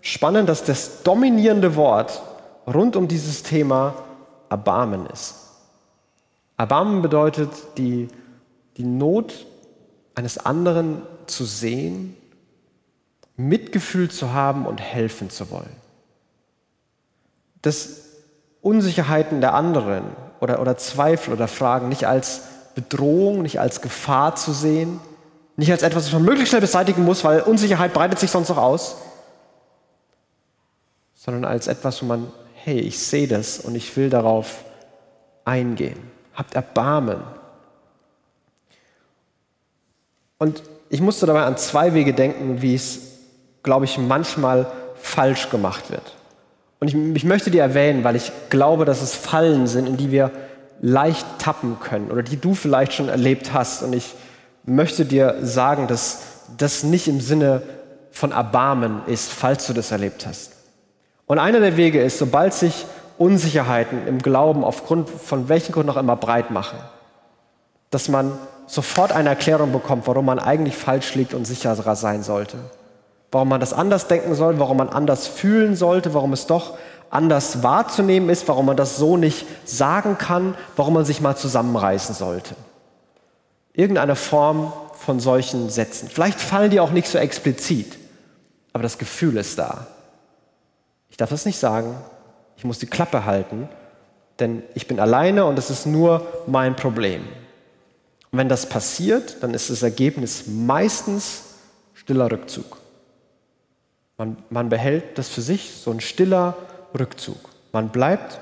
spannend, 0.00 0.48
dass 0.48 0.64
das 0.64 1.02
dominierende 1.02 1.76
Wort 1.76 2.22
rund 2.66 2.96
um 2.96 3.08
dieses 3.08 3.42
Thema 3.42 3.94
Erbarmen 4.48 5.06
ist. 5.06 5.34
Erbarmen 6.56 7.02
bedeutet, 7.02 7.50
die, 7.78 8.08
die 8.76 8.84
Not 8.84 9.46
eines 10.14 10.38
anderen 10.38 11.02
zu 11.26 11.44
sehen 11.44 12.16
Mitgefühl 13.36 14.10
zu 14.10 14.32
haben 14.32 14.66
und 14.66 14.80
helfen 14.80 15.30
zu 15.30 15.50
wollen. 15.50 15.74
Dass 17.62 18.02
Unsicherheiten 18.60 19.40
der 19.40 19.54
anderen 19.54 20.04
oder, 20.40 20.60
oder 20.60 20.76
Zweifel 20.76 21.32
oder 21.32 21.48
Fragen 21.48 21.88
nicht 21.88 22.06
als 22.06 22.42
Bedrohung, 22.74 23.42
nicht 23.42 23.58
als 23.58 23.80
Gefahr 23.80 24.36
zu 24.36 24.52
sehen, 24.52 25.00
nicht 25.56 25.72
als 25.72 25.82
etwas, 25.82 26.06
was 26.06 26.12
man 26.12 26.24
möglichst 26.24 26.50
schnell 26.50 26.60
beseitigen 26.60 27.04
muss, 27.04 27.24
weil 27.24 27.40
Unsicherheit 27.40 27.92
breitet 27.92 28.18
sich 28.18 28.30
sonst 28.30 28.48
noch 28.48 28.58
aus, 28.58 28.96
sondern 31.22 31.44
als 31.44 31.66
etwas, 31.66 32.00
wo 32.00 32.06
man, 32.06 32.32
hey, 32.54 32.80
ich 32.80 32.98
sehe 32.98 33.28
das 33.28 33.58
und 33.60 33.74
ich 33.74 33.94
will 33.94 34.08
darauf 34.08 34.64
eingehen. 35.44 35.98
Habt 36.32 36.54
Erbarmen. 36.54 37.20
Und 40.38 40.62
ich 40.88 41.02
musste 41.02 41.26
dabei 41.26 41.42
an 41.42 41.58
zwei 41.58 41.92
Wege 41.92 42.14
denken, 42.14 42.62
wie 42.62 42.74
es 42.74 43.10
glaube 43.62 43.84
ich, 43.84 43.98
manchmal 43.98 44.66
falsch 44.96 45.50
gemacht 45.50 45.90
wird. 45.90 46.14
Und 46.78 46.88
ich, 46.88 46.94
ich, 47.16 47.24
möchte 47.24 47.50
dir 47.50 47.60
erwähnen, 47.60 48.02
weil 48.02 48.16
ich 48.16 48.32
glaube, 48.48 48.86
dass 48.86 49.02
es 49.02 49.14
Fallen 49.14 49.66
sind, 49.66 49.86
in 49.86 49.98
die 49.98 50.10
wir 50.10 50.30
leicht 50.80 51.26
tappen 51.38 51.78
können 51.80 52.10
oder 52.10 52.22
die 52.22 52.38
du 52.38 52.54
vielleicht 52.54 52.94
schon 52.94 53.10
erlebt 53.10 53.52
hast. 53.52 53.82
Und 53.82 53.92
ich 53.92 54.14
möchte 54.64 55.04
dir 55.04 55.36
sagen, 55.42 55.86
dass 55.86 56.22
das 56.56 56.82
nicht 56.82 57.06
im 57.06 57.20
Sinne 57.20 57.60
von 58.10 58.32
Erbarmen 58.32 59.02
ist, 59.06 59.30
falls 59.30 59.66
du 59.66 59.74
das 59.74 59.90
erlebt 59.90 60.26
hast. 60.26 60.52
Und 61.30 61.38
einer 61.38 61.60
der 61.60 61.76
Wege 61.76 62.02
ist, 62.02 62.18
sobald 62.18 62.52
sich 62.52 62.86
Unsicherheiten 63.16 64.08
im 64.08 64.18
Glauben 64.18 64.64
aufgrund 64.64 65.08
von 65.08 65.48
welchen 65.48 65.70
Gründen 65.70 65.90
auch 65.90 65.96
immer 65.96 66.16
breit 66.16 66.50
machen, 66.50 66.78
dass 67.90 68.08
man 68.08 68.32
sofort 68.66 69.12
eine 69.12 69.28
Erklärung 69.28 69.70
bekommt, 69.70 70.06
warum 70.06 70.24
man 70.24 70.38
eigentlich 70.38 70.76
falsch 70.76 71.14
liegt 71.14 71.34
und 71.34 71.44
sicherer 71.46 71.94
sein 71.94 72.22
sollte 72.22 72.58
warum 73.32 73.48
man 73.48 73.60
das 73.60 73.72
anders 73.72 74.08
denken 74.08 74.34
soll, 74.34 74.58
warum 74.58 74.76
man 74.76 74.88
anders 74.88 75.26
fühlen 75.26 75.76
sollte, 75.76 76.14
warum 76.14 76.32
es 76.32 76.46
doch 76.46 76.76
anders 77.10 77.62
wahrzunehmen 77.62 78.28
ist, 78.28 78.48
warum 78.48 78.66
man 78.66 78.76
das 78.76 78.96
so 78.96 79.16
nicht 79.16 79.46
sagen 79.64 80.18
kann, 80.18 80.54
warum 80.76 80.94
man 80.94 81.04
sich 81.04 81.20
mal 81.20 81.36
zusammenreißen 81.36 82.14
sollte. 82.14 82.54
Irgendeine 83.72 84.16
Form 84.16 84.72
von 84.94 85.20
solchen 85.20 85.70
Sätzen. 85.70 86.08
Vielleicht 86.08 86.40
fallen 86.40 86.70
die 86.70 86.80
auch 86.80 86.90
nicht 86.90 87.08
so 87.08 87.18
explizit, 87.18 87.98
aber 88.72 88.82
das 88.82 88.98
Gefühl 88.98 89.36
ist 89.36 89.58
da. 89.58 89.86
Ich 91.10 91.16
darf 91.16 91.30
das 91.30 91.44
nicht 91.44 91.58
sagen, 91.58 91.96
ich 92.56 92.64
muss 92.64 92.78
die 92.78 92.86
Klappe 92.86 93.24
halten, 93.24 93.68
denn 94.38 94.62
ich 94.74 94.86
bin 94.86 95.00
alleine 95.00 95.44
und 95.44 95.58
es 95.58 95.70
ist 95.70 95.86
nur 95.86 96.26
mein 96.46 96.76
Problem. 96.76 97.22
Und 98.30 98.38
wenn 98.38 98.48
das 98.48 98.68
passiert, 98.68 99.42
dann 99.42 99.54
ist 99.54 99.70
das 99.70 99.82
Ergebnis 99.82 100.44
meistens 100.46 101.44
stiller 101.94 102.30
Rückzug. 102.30 102.78
Man, 104.16 104.36
man 104.50 104.68
behält 104.68 105.18
das 105.18 105.28
für 105.28 105.40
sich, 105.40 105.72
so 105.72 105.90
ein 105.90 106.00
stiller 106.00 106.54
Rückzug. 106.98 107.38
Man 107.72 107.88
bleibt 107.88 108.40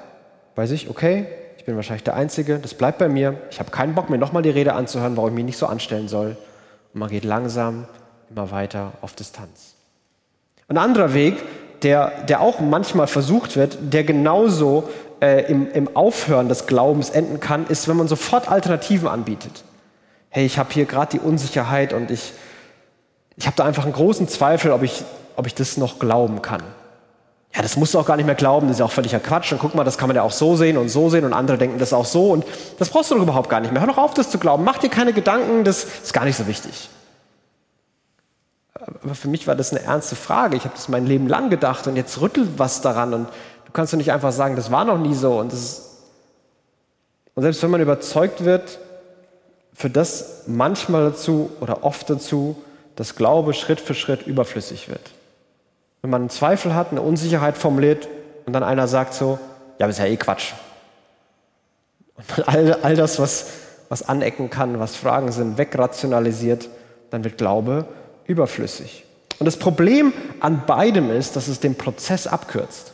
bei 0.55 0.67
sich, 0.67 0.91
okay, 0.91 1.27
ich 1.57 1.65
bin 1.65 1.77
wahrscheinlich 1.77 2.05
der 2.05 2.17
Einzige, 2.17 2.59
das 2.59 2.75
bleibt 2.75 2.99
bei 2.99 3.09
mir. 3.09 3.41
Ich 3.51 3.61
habe 3.61 3.71
keinen 3.71 3.95
Bock, 3.95 4.11
mir 4.11 4.19
nochmal 4.19 4.43
die 4.43 4.51
Rede 4.51 4.73
anzuhören, 4.73 5.17
warum 5.17 5.31
ich 5.31 5.35
mich 5.37 5.45
nicht 5.45 5.59
so 5.59 5.67
anstellen 5.67 6.09
soll. 6.09 6.37
Und 6.93 7.01
man 7.01 7.11
geht 7.11 7.25
langsam 7.25 7.87
immer 8.31 8.51
weiter 8.51 8.93
auf 9.01 9.15
Distanz. 9.15 9.75
Ein 10.67 10.79
anderer 10.79 11.15
Weg, 11.15 11.37
der, 11.83 12.12
der 12.29 12.41
auch 12.41 12.61
manchmal 12.61 13.07
versucht 13.07 13.57
wird, 13.57 13.79
der 13.81 14.05
genauso 14.05 14.88
äh, 15.21 15.51
im, 15.51 15.71
im 15.73 15.97
Aufhören 15.97 16.49
des 16.49 16.67
Glaubens 16.67 17.11
enden 17.11 17.41
kann, 17.41 17.67
ist, 17.67 17.88
wenn 17.88 17.97
man 17.97 18.09
sofort 18.09 18.51
Alternativen 18.51 19.09
anbietet. 19.09 19.64
Hey, 20.31 20.45
ich 20.45 20.59
habe 20.59 20.73
hier 20.73 20.85
gerade 20.85 21.19
die 21.19 21.21
Unsicherheit 21.21 21.93
und 21.93 22.11
ich, 22.11 22.33
ich 23.37 23.47
habe 23.47 23.57
da 23.57 23.64
einfach 23.64 23.85
einen 23.85 23.93
großen 23.93 24.29
Zweifel, 24.29 24.73
ob 24.73 24.83
ich 24.83 25.05
ob 25.38 25.47
ich 25.47 25.55
das 25.55 25.77
noch 25.77 26.01
glauben 26.01 26.43
kann. 26.43 26.62
Ja, 27.55 27.62
das 27.62 27.77
musst 27.77 27.95
du 27.95 28.01
auch 28.01 28.05
gar 28.05 28.17
nicht 28.17 28.27
mehr 28.27 28.35
glauben, 28.35 28.67
das 28.67 28.75
ist 28.75 28.81
ja 28.81 28.87
auch 28.87 28.91
völliger 28.91 29.21
Quatsch. 29.21 29.53
Und 29.53 29.61
guck 29.61 29.73
mal, 29.75 29.85
das 29.85 29.97
kann 29.97 30.09
man 30.09 30.17
ja 30.17 30.23
auch 30.23 30.33
so 30.33 30.57
sehen 30.57 30.77
und 30.77 30.88
so 30.88 31.09
sehen 31.09 31.25
und 31.25 31.33
andere 31.33 31.57
denken 31.57 31.79
das 31.79 31.93
auch 31.93 32.05
so. 32.05 32.33
Und 32.33 32.45
das 32.81 32.88
brauchst 32.91 33.12
du 33.12 33.14
doch 33.14 33.23
überhaupt 33.23 33.49
gar 33.49 33.61
nicht 33.61 33.73
mehr. 33.73 33.81
Hör 33.81 33.88
doch 33.88 33.99
auf, 33.99 34.14
das 34.14 34.31
zu 34.31 34.38
glauben. 34.38 34.64
Mach 34.64 34.79
dir 34.79 34.91
keine 34.91 35.12
Gedanken, 35.12 35.62
das 35.62 35.85
ist 35.85 36.12
gar 36.12 36.25
nicht 36.25 36.37
so 36.37 36.49
wichtig. 36.49 36.91
Aber 39.03 39.14
für 39.14 39.29
mich 39.29 39.46
war 39.46 39.55
das 39.55 39.72
eine 39.72 39.83
ernste 39.83 40.16
Frage. 40.16 40.57
Ich 40.57 40.64
habe 40.64 40.74
das 40.74 40.88
mein 40.88 41.07
Leben 41.07 41.29
lang 41.29 41.51
gedacht 41.51 41.87
und 41.87 41.96
jetzt 41.96 42.20
rüttelt 42.20 42.51
was 42.57 42.81
daran. 42.81 43.14
Und 43.14 43.29
du 43.66 43.72
kannst 43.72 43.92
doch 43.92 43.98
nicht 43.98 44.12
einfach 44.12 44.33
sagen, 44.33 44.57
das 44.57 44.70
war 44.70 44.85
noch 44.85 44.98
nie 44.98 45.14
so. 45.14 45.38
Und, 45.38 45.53
und 47.35 47.42
selbst 47.42 47.62
wenn 47.62 47.70
man 47.70 47.81
überzeugt 47.81 48.44
wird, 48.44 48.79
führt 49.74 49.96
das 49.96 50.44
manchmal 50.46 51.11
dazu 51.11 51.51
oder 51.61 51.85
oft 51.85 52.09
dazu, 52.11 52.62
dass 52.96 53.14
Glaube 53.14 53.55
Schritt 53.55 53.81
für 53.81 53.94
Schritt 53.94 54.27
überflüssig 54.27 54.88
wird. 54.88 55.12
Wenn 56.03 56.11
man 56.11 56.22
einen 56.22 56.31
Zweifel 56.31 56.74
hat, 56.74 56.90
eine 56.90 57.03
Unsicherheit 57.03 57.57
formuliert 57.57 58.09
und 58.46 58.53
dann 58.53 58.62
einer 58.62 58.88
sagt 58.88 59.14
so, 59.14 59.38
ja, 59.79 59.87
das 59.87 59.96
ist 59.96 60.05
ja 60.05 60.11
eh 60.11 60.16
Quatsch. 60.16 60.53
Und 62.16 62.24
all, 62.48 62.79
all 62.83 62.96
das, 62.96 63.18
was, 63.18 63.46
was 63.88 64.09
anecken 64.09 64.51
kann, 64.51 64.81
was 64.81 64.96
Fragen 64.96 65.31
sind, 65.31 65.59
wegrationalisiert, 65.59 66.68
dann 67.11 67.24
wird 67.24 67.38
Glaube 67.38 67.87
überflüssig. 68.29 69.05
Und 69.41 69.47
das 69.47 69.57
Problem 69.57 70.12
an 70.38 70.62
beidem 70.67 71.11
ist, 71.11 71.35
dass 71.35 71.49
es 71.49 71.59
den 71.59 71.75
Prozess 71.75 72.29
abkürzt. 72.29 72.93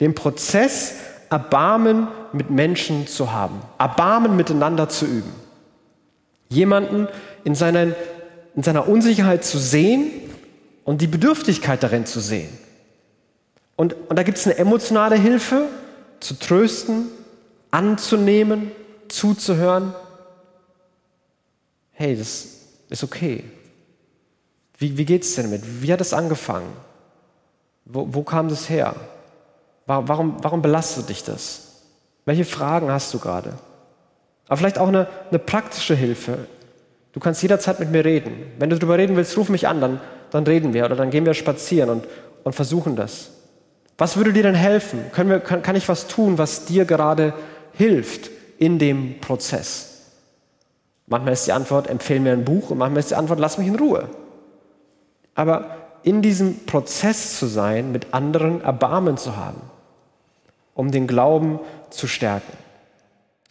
Den 0.00 0.14
Prozess, 0.14 0.94
Erbarmen 1.30 2.08
mit 2.32 2.50
Menschen 2.50 3.06
zu 3.06 3.32
haben, 3.32 3.60
Erbarmen 3.78 4.36
miteinander 4.36 4.88
zu 4.88 5.06
üben. 5.06 5.32
Jemanden 6.48 7.08
in, 7.44 7.54
seinen, 7.54 7.94
in 8.54 8.62
seiner 8.62 8.86
Unsicherheit 8.88 9.44
zu 9.44 9.58
sehen 9.58 10.10
und 10.84 11.00
die 11.00 11.06
Bedürftigkeit 11.06 11.82
darin 11.82 12.06
zu 12.06 12.20
sehen. 12.20 12.50
Und, 13.74 13.94
und 14.08 14.16
da 14.16 14.22
gibt 14.22 14.38
es 14.38 14.46
eine 14.46 14.56
emotionale 14.56 15.16
Hilfe, 15.16 15.68
zu 16.20 16.38
trösten, 16.38 17.06
anzunehmen, 17.70 18.70
zuzuhören. 19.08 19.94
Hey, 21.92 22.16
das 22.16 22.46
ist 22.88 23.04
okay. 23.04 23.44
Wie, 24.78 24.98
wie 24.98 25.04
geht 25.04 25.22
es 25.22 25.34
denn 25.34 25.46
damit? 25.46 25.82
Wie 25.82 25.92
hat 25.92 26.00
es 26.00 26.12
angefangen? 26.12 26.72
Wo, 27.84 28.08
wo 28.10 28.22
kam 28.22 28.48
das 28.48 28.68
her? 28.68 28.94
Warum, 29.86 30.36
warum 30.42 30.62
belastet 30.62 31.08
dich 31.08 31.22
das? 31.22 31.82
Welche 32.24 32.44
Fragen 32.44 32.90
hast 32.90 33.14
du 33.14 33.18
gerade? 33.20 33.54
Aber 34.48 34.56
vielleicht 34.56 34.78
auch 34.78 34.88
eine, 34.88 35.06
eine 35.30 35.38
praktische 35.38 35.94
Hilfe. 35.94 36.38
Du 37.12 37.20
kannst 37.20 37.40
jederzeit 37.42 37.80
mit 37.80 37.90
mir 37.90 38.04
reden. 38.04 38.52
Wenn 38.58 38.70
du 38.70 38.76
darüber 38.76 38.98
reden 38.98 39.16
willst, 39.16 39.36
ruf 39.36 39.48
mich 39.48 39.68
an, 39.68 39.80
dann, 39.80 40.00
dann 40.30 40.44
reden 40.44 40.74
wir 40.74 40.84
oder 40.84 40.96
dann 40.96 41.10
gehen 41.10 41.24
wir 41.24 41.34
spazieren 41.34 41.88
und, 41.88 42.04
und 42.44 42.52
versuchen 42.54 42.96
das. 42.96 43.30
Was 43.96 44.16
würde 44.16 44.32
dir 44.32 44.42
denn 44.42 44.54
helfen? 44.54 45.00
Können 45.12 45.30
wir, 45.30 45.40
kann, 45.40 45.62
kann 45.62 45.76
ich 45.76 45.88
was 45.88 46.08
tun, 46.08 46.36
was 46.36 46.66
dir 46.66 46.84
gerade 46.84 47.32
hilft 47.72 48.30
in 48.58 48.78
dem 48.78 49.20
Prozess? 49.20 49.92
Manchmal 51.06 51.32
ist 51.32 51.46
die 51.46 51.52
Antwort, 51.52 51.88
empfehle 51.88 52.20
mir 52.20 52.32
ein 52.32 52.44
Buch 52.44 52.70
und 52.70 52.78
manchmal 52.78 53.00
ist 53.00 53.12
die 53.12 53.14
Antwort, 53.14 53.38
lass 53.38 53.58
mich 53.58 53.68
in 53.68 53.76
Ruhe. 53.76 54.08
Aber 55.36 55.76
in 56.02 56.22
diesem 56.22 56.66
Prozess 56.66 57.38
zu 57.38 57.46
sein, 57.46 57.92
mit 57.92 58.12
anderen 58.12 58.62
Erbarmen 58.62 59.16
zu 59.16 59.36
haben, 59.36 59.60
um 60.74 60.90
den 60.90 61.06
Glauben 61.06 61.60
zu 61.90 62.06
stärken. 62.06 62.52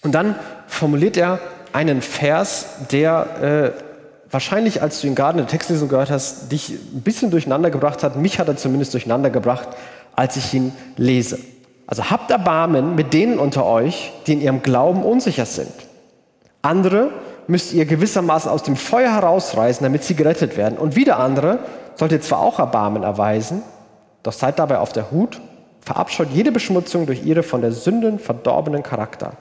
Und 0.02 0.14
dann 0.14 0.36
formuliert 0.68 1.18
er 1.18 1.40
einen 1.74 2.02
Vers, 2.02 2.68
der 2.92 3.74
äh, 3.76 3.82
wahrscheinlich, 4.32 4.82
als 4.82 5.02
du 5.02 5.08
ihn 5.08 5.16
gerade 5.16 5.40
in 5.40 5.46
der 5.46 5.52
Textlesung 5.52 5.90
gehört 5.90 6.12
hast, 6.12 6.52
dich 6.52 6.70
ein 6.70 7.02
bisschen 7.02 7.32
durcheinander 7.32 7.70
gebracht 7.70 8.04
hat. 8.04 8.16
Mich 8.16 8.40
hat 8.40 8.48
er 8.48 8.58
zumindest 8.58 8.94
durcheinander 8.94 9.30
gebracht, 9.30 9.70
als 10.16 10.38
ich 10.38 10.54
ihn 10.54 10.74
lese. 10.98 11.40
Also 11.88 12.10
habt 12.10 12.32
Erbarmen 12.32 12.96
mit 12.96 13.14
denen 13.14 13.38
unter 13.38 13.66
euch, 13.66 14.12
die 14.26 14.34
in 14.34 14.42
ihrem 14.42 14.62
Glauben 14.62 15.04
unsicher 15.04 15.46
sind. 15.46 15.72
Andere 16.62 17.12
müsst 17.48 17.74
ihr 17.74 17.86
gewissermaßen 17.86 18.50
aus 18.50 18.64
dem 18.64 18.76
Feuer 18.76 19.12
herausreißen, 19.12 19.84
damit 19.84 20.04
sie 20.04 20.16
gerettet 20.16 20.58
werden. 20.58 20.78
Und 20.78 20.96
wieder 20.96 21.20
andere 21.20 21.60
sollt 21.96 22.12
ihr 22.12 22.22
zwar 22.22 22.40
auch 22.40 22.60
Erbarmen 22.60 23.04
erweisen, 23.04 23.62
doch 24.24 24.34
seid 24.34 24.60
dabei 24.60 24.80
auf 24.80 24.94
der 24.94 25.12
Hut, 25.12 25.40
verabscheut 25.82 26.30
jede 26.32 26.52
Beschmutzung 26.52 27.06
durch 27.06 27.24
ihre 27.24 27.44
von 27.44 27.62
der 27.62 27.72
Sünden 27.72 28.20
verdorbenen 28.20 28.82
Charakter. 28.82 29.34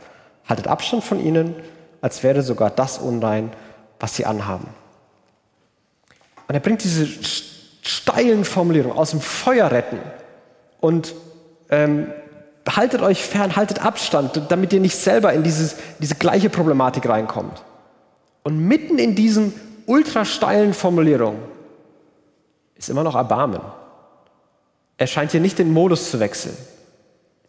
Haltet 0.46 0.68
Abstand 0.68 1.02
von 1.02 1.24
ihnen, 1.24 1.54
als 2.02 2.22
wäre 2.22 2.42
sogar 2.42 2.70
das 2.70 2.98
unrein, 2.98 3.50
was 3.98 4.14
sie 4.14 4.26
anhaben. 4.26 4.68
Und 6.46 6.54
er 6.54 6.60
bringt 6.60 6.84
diese 6.84 7.06
steilen 7.80 8.44
Formulierungen 8.44 8.96
aus 8.96 9.10
dem 9.10 9.20
Feuer 9.20 9.70
retten 9.70 9.98
und 10.80 11.14
ähm, 11.70 12.08
haltet 12.68 13.00
euch 13.00 13.22
fern, 13.22 13.56
haltet 13.56 13.84
Abstand, 13.84 14.42
damit 14.48 14.72
ihr 14.74 14.80
nicht 14.80 14.96
selber 14.96 15.32
in 15.32 15.42
dieses, 15.42 15.76
diese 15.98 16.14
gleiche 16.14 16.50
Problematik 16.50 17.08
reinkommt. 17.08 17.62
Und 18.44 18.60
mitten 18.60 18.98
in 18.98 19.16
diesen 19.16 19.52
ultrasteilen 19.86 20.74
Formulierungen 20.74 21.40
ist 22.76 22.88
immer 22.88 23.02
noch 23.02 23.16
Erbarmen. 23.16 23.60
Er 24.96 25.06
scheint 25.06 25.32
hier 25.32 25.40
nicht 25.40 25.58
den 25.58 25.72
Modus 25.72 26.10
zu 26.10 26.20
wechseln. 26.20 26.56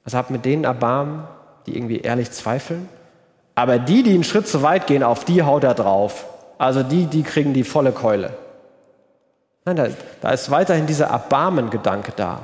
Also 0.03 0.17
habt 0.17 0.31
mit 0.31 0.45
denen 0.45 0.63
Erbarmen, 0.63 1.25
die 1.65 1.75
irgendwie 1.75 1.99
ehrlich 1.99 2.31
zweifeln. 2.31 2.89
Aber 3.53 3.77
die, 3.77 4.03
die 4.03 4.13
einen 4.13 4.23
Schritt 4.23 4.47
zu 4.47 4.63
weit 4.63 4.87
gehen, 4.87 5.03
auf 5.03 5.25
die 5.25 5.43
haut 5.43 5.63
er 5.63 5.73
drauf. 5.73 6.25
Also 6.57 6.83
die, 6.83 7.05
die 7.05 7.23
kriegen 7.23 7.53
die 7.53 7.63
volle 7.63 7.91
Keule. 7.91 8.31
Nein, 9.65 9.75
da, 9.75 9.87
da 10.21 10.29
ist 10.31 10.51
weiterhin 10.51 10.87
dieser 10.87 11.07
Erbarmen-Gedanke 11.07 12.13
da. 12.15 12.41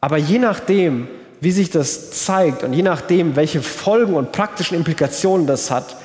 Aber 0.00 0.18
je 0.18 0.38
nachdem, 0.38 1.08
wie 1.40 1.52
sich 1.52 1.70
das 1.70 2.24
zeigt 2.24 2.62
und 2.62 2.72
je 2.72 2.82
nachdem, 2.82 3.36
welche 3.36 3.62
Folgen 3.62 4.14
und 4.14 4.32
praktischen 4.32 4.76
Implikationen 4.76 5.46
das 5.46 5.70
hat, 5.70 5.96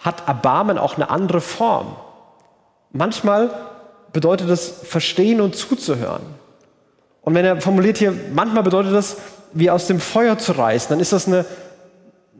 hat 0.00 0.26
Erbarmen 0.26 0.78
auch 0.78 0.96
eine 0.96 1.10
andere 1.10 1.40
Form. 1.40 1.94
Manchmal 2.92 3.50
bedeutet 4.12 4.48
es 4.50 4.68
verstehen 4.68 5.40
und 5.40 5.54
zuzuhören. 5.54 6.22
Und 7.22 7.34
wenn 7.34 7.44
er 7.44 7.60
formuliert 7.60 7.98
hier, 7.98 8.14
manchmal 8.32 8.62
bedeutet 8.62 8.94
das, 8.94 9.18
wie 9.52 9.70
aus 9.70 9.86
dem 9.86 10.00
Feuer 10.00 10.38
zu 10.38 10.52
reißen, 10.52 10.88
dann 10.90 11.00
ist 11.00 11.12
das 11.12 11.26
eine, 11.26 11.44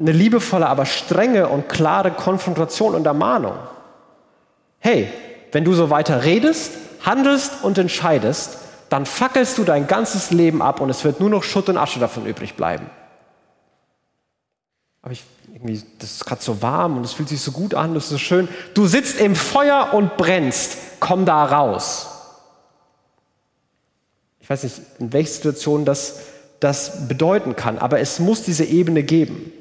eine 0.01 0.13
liebevolle, 0.13 0.67
aber 0.67 0.87
strenge 0.87 1.49
und 1.49 1.69
klare 1.69 2.11
Konfrontation 2.11 2.95
und 2.95 3.07
Ermahnung. 3.07 3.55
Hey, 4.79 5.13
wenn 5.53 5.65
du 5.65 5.75
so 5.75 5.91
weiter 5.91 6.25
redest, 6.25 6.73
handelst 7.05 7.63
und 7.63 7.77
entscheidest, 7.77 8.59
dann 8.89 9.07
fackelst 9.07 9.59
du 9.59 9.65
dein 9.65 9.87
ganzes 9.87 10.31
Leben 10.31 10.63
ab 10.63 10.81
und 10.81 10.91
es 10.91 11.05
wird 11.05 11.21
nur 11.21 11.31
noch 11.31 11.43
Schutt 11.43 11.69
und 11.69 11.77
Asche 11.77 12.01
davon 12.01 12.27
übrig 12.27 12.55
bleiben. 12.55 12.87
Aber 15.03 15.13
ich 15.13 15.25
irgendwie, 15.53 15.83
das 15.99 16.13
ist 16.13 16.27
gerade 16.27 16.43
so 16.43 16.63
warm 16.63 16.97
und 16.97 17.05
es 17.05 17.13
fühlt 17.13 17.29
sich 17.29 17.41
so 17.41 17.53
gut 17.53 17.75
an, 17.75 17.95
das 17.95 18.05
ist 18.05 18.11
so 18.11 18.19
schön. 18.19 18.49
Du 18.75 18.87
sitzt 18.87 19.21
im 19.21 19.35
Feuer 19.35 19.91
und 19.93 20.17
brennst, 20.17 20.79
komm 21.01 21.25
da 21.25 21.45
raus. 21.45 22.09
Ich 24.41 24.49
weiß 24.49 24.65
nicht, 24.65 24.81
in 24.99 25.13
welcher 25.13 25.33
Situation 25.33 25.85
das, 25.85 26.21
das 26.61 27.09
bedeuten 27.09 27.57
kann, 27.57 27.79
aber 27.79 28.01
es 28.01 28.19
muss 28.19 28.43
diese 28.43 28.65
Ebene 28.65 29.03
geben. 29.03 29.53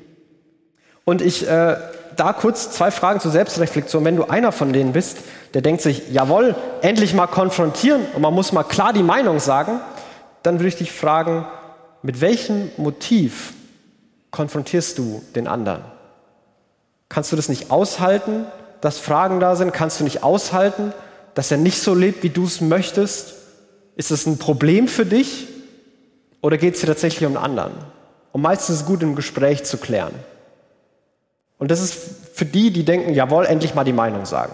Und 1.05 1.21
ich, 1.21 1.47
äh, 1.47 1.77
da 2.15 2.33
kurz 2.33 2.71
zwei 2.71 2.91
Fragen 2.91 3.19
zur 3.19 3.31
Selbstreflexion. 3.31 4.03
Wenn 4.03 4.17
du 4.17 4.25
einer 4.25 4.51
von 4.51 4.73
denen 4.73 4.93
bist, 4.93 5.19
der 5.53 5.61
denkt 5.61 5.81
sich, 5.81 6.11
jawohl, 6.11 6.55
endlich 6.81 7.13
mal 7.13 7.27
konfrontieren 7.27 8.01
und 8.13 8.21
man 8.21 8.33
muss 8.33 8.51
mal 8.51 8.63
klar 8.63 8.93
die 8.93 9.03
Meinung 9.03 9.39
sagen, 9.39 9.79
dann 10.43 10.55
würde 10.55 10.67
ich 10.67 10.75
dich 10.75 10.91
fragen, 10.91 11.45
mit 12.01 12.21
welchem 12.21 12.71
Motiv 12.77 13.53
konfrontierst 14.31 14.97
du 14.97 15.23
den 15.35 15.47
anderen? 15.47 15.83
Kannst 17.09 17.31
du 17.31 17.35
das 17.35 17.49
nicht 17.49 17.71
aushalten, 17.71 18.45
dass 18.81 18.99
Fragen 18.99 19.39
da 19.39 19.55
sind? 19.55 19.73
Kannst 19.73 19.99
du 19.99 20.03
nicht 20.03 20.23
aushalten, 20.23 20.93
dass 21.33 21.51
er 21.51 21.57
nicht 21.57 21.81
so 21.81 21.95
lebt, 21.95 22.23
wie 22.23 22.29
du 22.29 22.45
es 22.45 22.61
möchtest? 22.61 23.33
Ist 23.95 24.11
es 24.11 24.25
ein 24.25 24.37
Problem 24.37 24.87
für 24.87 25.05
dich 25.05 25.47
oder 26.41 26.57
geht 26.57 26.75
es 26.75 26.81
dir 26.81 26.87
tatsächlich 26.87 27.27
um 27.27 27.35
einen 27.35 27.43
anderen? 27.43 27.73
Und 28.31 28.41
meistens 28.41 28.75
ist 28.75 28.81
es 28.81 28.87
gut, 28.87 29.01
im 29.01 29.15
Gespräch 29.15 29.63
zu 29.63 29.77
klären. 29.77 30.13
Und 31.57 31.71
das 31.71 31.81
ist 31.81 31.97
für 32.33 32.45
die, 32.45 32.71
die 32.71 32.85
denken, 32.85 33.13
jawohl, 33.13 33.45
endlich 33.45 33.75
mal 33.75 33.83
die 33.83 33.93
Meinung 33.93 34.25
sagen. 34.25 34.53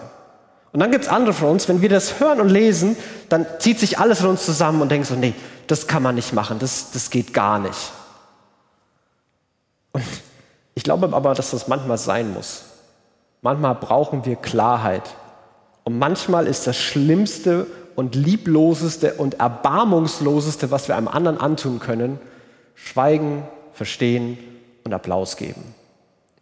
Und 0.72 0.80
dann 0.80 0.90
gibt 0.90 1.04
es 1.04 1.10
andere 1.10 1.32
von 1.32 1.50
uns, 1.50 1.68
wenn 1.68 1.80
wir 1.80 1.88
das 1.88 2.20
hören 2.20 2.40
und 2.40 2.48
lesen, 2.48 2.96
dann 3.28 3.46
zieht 3.60 3.78
sich 3.78 3.98
alles 3.98 4.20
in 4.20 4.26
uns 4.26 4.44
zusammen 4.44 4.82
und 4.82 4.90
denken 4.90 5.06
so, 5.06 5.14
nee, 5.14 5.34
das 5.68 5.86
kann 5.86 6.02
man 6.02 6.14
nicht 6.14 6.32
machen, 6.32 6.58
das, 6.58 6.90
das 6.90 7.10
geht 7.10 7.32
gar 7.32 7.58
nicht. 7.58 7.92
Und 9.96 10.04
ich 10.74 10.82
glaube 10.82 11.08
aber, 11.10 11.32
dass 11.32 11.52
das 11.52 11.68
manchmal 11.68 11.96
sein 11.96 12.34
muss. 12.34 12.66
Manchmal 13.40 13.74
brauchen 13.76 14.26
wir 14.26 14.36
Klarheit. 14.36 15.14
Und 15.84 15.98
manchmal 15.98 16.46
ist 16.46 16.66
das 16.66 16.76
Schlimmste 16.76 17.66
und 17.94 18.14
Liebloseste 18.14 19.14
und 19.14 19.40
Erbarmungsloseste, 19.40 20.70
was 20.70 20.88
wir 20.88 20.98
einem 20.98 21.08
anderen 21.08 21.40
antun 21.40 21.78
können, 21.78 22.20
Schweigen, 22.74 23.44
Verstehen 23.72 24.36
und 24.84 24.92
Applaus 24.92 25.38
geben. 25.38 25.74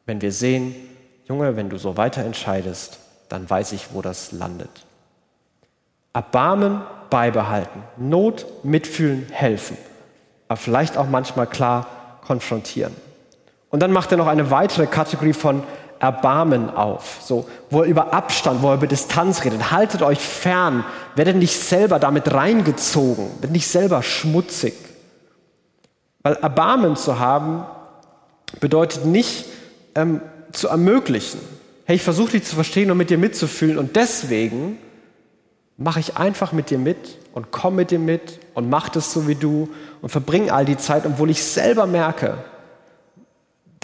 Wenn 0.05 0.21
wir 0.21 0.33
sehen, 0.33 0.75
Junge, 1.29 1.55
wenn 1.55 1.71
du 1.71 1.79
so 1.79 1.97
weiter 1.97 2.25
entscheidest, 2.25 2.99
dann 3.29 3.49
weiß 3.49 3.71
ich, 3.71 3.95
wo 3.95 4.03
das 4.03 4.33
landet. 4.33 4.85
Erbarmen 6.12 6.83
beibehalten, 7.09 7.85
Not 7.99 8.47
mitfühlen, 8.64 9.29
helfen. 9.31 9.77
aber 10.49 10.57
vielleicht 10.57 10.97
auch 10.97 11.07
manchmal 11.09 11.47
klar 11.47 11.87
konfrontieren. 12.27 12.97
Und 13.74 13.80
dann 13.80 13.90
macht 13.90 14.12
er 14.12 14.18
noch 14.18 14.28
eine 14.28 14.52
weitere 14.52 14.87
Kategorie 14.87 15.32
von 15.32 15.64
Erbarmen 15.98 16.70
auf, 16.70 17.18
so, 17.24 17.48
wo 17.70 17.82
er 17.82 17.88
über 17.88 18.14
Abstand, 18.14 18.62
wo 18.62 18.68
er 18.68 18.74
über 18.74 18.87
Distanz 18.87 19.44
redet. 19.44 19.72
Haltet 19.72 20.00
euch 20.02 20.20
fern, 20.20 20.84
werdet 21.16 21.34
nicht 21.34 21.58
selber 21.58 21.98
damit 21.98 22.32
reingezogen, 22.32 23.26
werdet 23.40 23.50
nicht 23.50 23.66
selber 23.66 24.04
schmutzig. 24.04 24.74
Weil 26.22 26.34
Erbarmen 26.34 26.94
zu 26.94 27.18
haben 27.18 27.64
bedeutet 28.60 29.06
nicht 29.06 29.46
ähm, 29.96 30.20
zu 30.52 30.68
ermöglichen. 30.68 31.40
Hey, 31.84 31.96
ich 31.96 32.02
versuche 32.02 32.30
dich 32.30 32.44
zu 32.44 32.54
verstehen 32.54 32.92
und 32.92 32.96
mit 32.96 33.10
dir 33.10 33.18
mitzufühlen 33.18 33.78
und 33.78 33.96
deswegen 33.96 34.78
mache 35.78 35.98
ich 35.98 36.16
einfach 36.16 36.52
mit 36.52 36.70
dir 36.70 36.78
mit 36.78 37.18
und 37.32 37.50
komm 37.50 37.74
mit 37.74 37.90
dir 37.90 37.98
mit 37.98 38.38
und 38.54 38.70
mach 38.70 38.88
das 38.88 39.12
so 39.12 39.26
wie 39.26 39.34
du 39.34 39.68
und 40.00 40.10
verbring 40.10 40.48
all 40.48 40.64
die 40.64 40.76
Zeit, 40.76 41.06
obwohl 41.06 41.30
ich 41.30 41.42
selber 41.42 41.88
merke, 41.88 42.38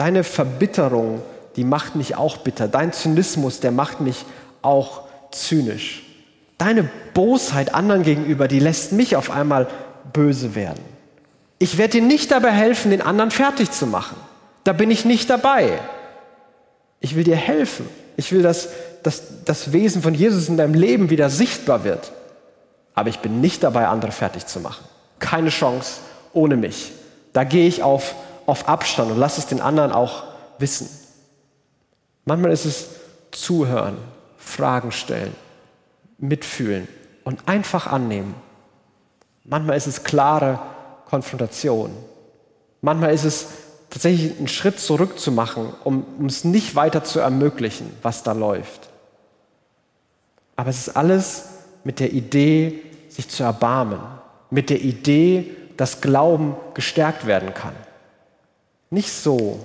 deine 0.00 0.24
Verbitterung, 0.24 1.20
die 1.56 1.64
macht 1.64 1.94
mich 1.94 2.16
auch 2.16 2.38
bitter. 2.38 2.68
Dein 2.68 2.90
Zynismus, 2.90 3.60
der 3.60 3.70
macht 3.70 4.00
mich 4.00 4.24
auch 4.62 5.02
zynisch. 5.30 6.02
Deine 6.56 6.88
Bosheit 7.12 7.74
anderen 7.74 8.02
gegenüber, 8.02 8.48
die 8.48 8.60
lässt 8.60 8.92
mich 8.92 9.14
auf 9.14 9.30
einmal 9.30 9.68
böse 10.14 10.54
werden. 10.54 10.82
Ich 11.58 11.76
werde 11.76 12.00
dir 12.00 12.02
nicht 12.02 12.30
dabei 12.30 12.50
helfen, 12.50 12.90
den 12.90 13.02
anderen 13.02 13.30
fertig 13.30 13.72
zu 13.72 13.86
machen. 13.86 14.16
Da 14.64 14.72
bin 14.72 14.90
ich 14.90 15.04
nicht 15.04 15.28
dabei. 15.28 15.78
Ich 17.00 17.14
will 17.14 17.24
dir 17.24 17.36
helfen. 17.36 17.86
Ich 18.16 18.32
will, 18.32 18.40
dass, 18.40 18.70
dass 19.02 19.44
das 19.44 19.74
Wesen 19.74 20.00
von 20.00 20.14
Jesus 20.14 20.48
in 20.48 20.56
deinem 20.56 20.74
Leben 20.74 21.10
wieder 21.10 21.28
sichtbar 21.28 21.84
wird. 21.84 22.10
Aber 22.94 23.10
ich 23.10 23.18
bin 23.18 23.42
nicht 23.42 23.62
dabei, 23.62 23.86
andere 23.86 24.12
fertig 24.12 24.46
zu 24.46 24.60
machen. 24.60 24.82
Keine 25.18 25.50
Chance 25.50 26.00
ohne 26.32 26.56
mich. 26.56 26.92
Da 27.34 27.44
gehe 27.44 27.68
ich 27.68 27.82
auf, 27.82 28.14
auf 28.50 28.68
Abstand 28.68 29.10
und 29.10 29.18
lasse 29.18 29.40
es 29.40 29.46
den 29.46 29.60
anderen 29.60 29.92
auch 29.92 30.24
wissen. 30.58 30.88
Manchmal 32.24 32.52
ist 32.52 32.64
es 32.64 32.88
zuhören, 33.30 33.96
Fragen 34.36 34.92
stellen, 34.92 35.34
mitfühlen 36.18 36.88
und 37.24 37.48
einfach 37.48 37.86
annehmen. 37.86 38.34
Manchmal 39.44 39.76
ist 39.76 39.86
es 39.86 40.04
klare 40.04 40.60
Konfrontation. 41.08 41.90
Manchmal 42.82 43.12
ist 43.12 43.24
es 43.24 43.46
tatsächlich 43.90 44.38
einen 44.38 44.48
Schritt 44.48 44.78
zurück 44.78 45.18
zu 45.18 45.32
machen, 45.32 45.72
um, 45.84 46.04
um 46.18 46.26
es 46.26 46.44
nicht 46.44 46.74
weiter 46.76 47.04
zu 47.04 47.20
ermöglichen, 47.20 47.90
was 48.02 48.22
da 48.22 48.32
läuft. 48.32 48.88
Aber 50.56 50.70
es 50.70 50.86
ist 50.86 50.96
alles 50.96 51.44
mit 51.84 52.00
der 52.00 52.12
Idee, 52.12 52.82
sich 53.08 53.28
zu 53.28 53.42
erbarmen, 53.42 54.00
mit 54.50 54.70
der 54.70 54.80
Idee, 54.80 55.56
dass 55.76 56.00
Glauben 56.00 56.54
gestärkt 56.74 57.26
werden 57.26 57.54
kann. 57.54 57.74
Nicht 58.90 59.12
so, 59.12 59.60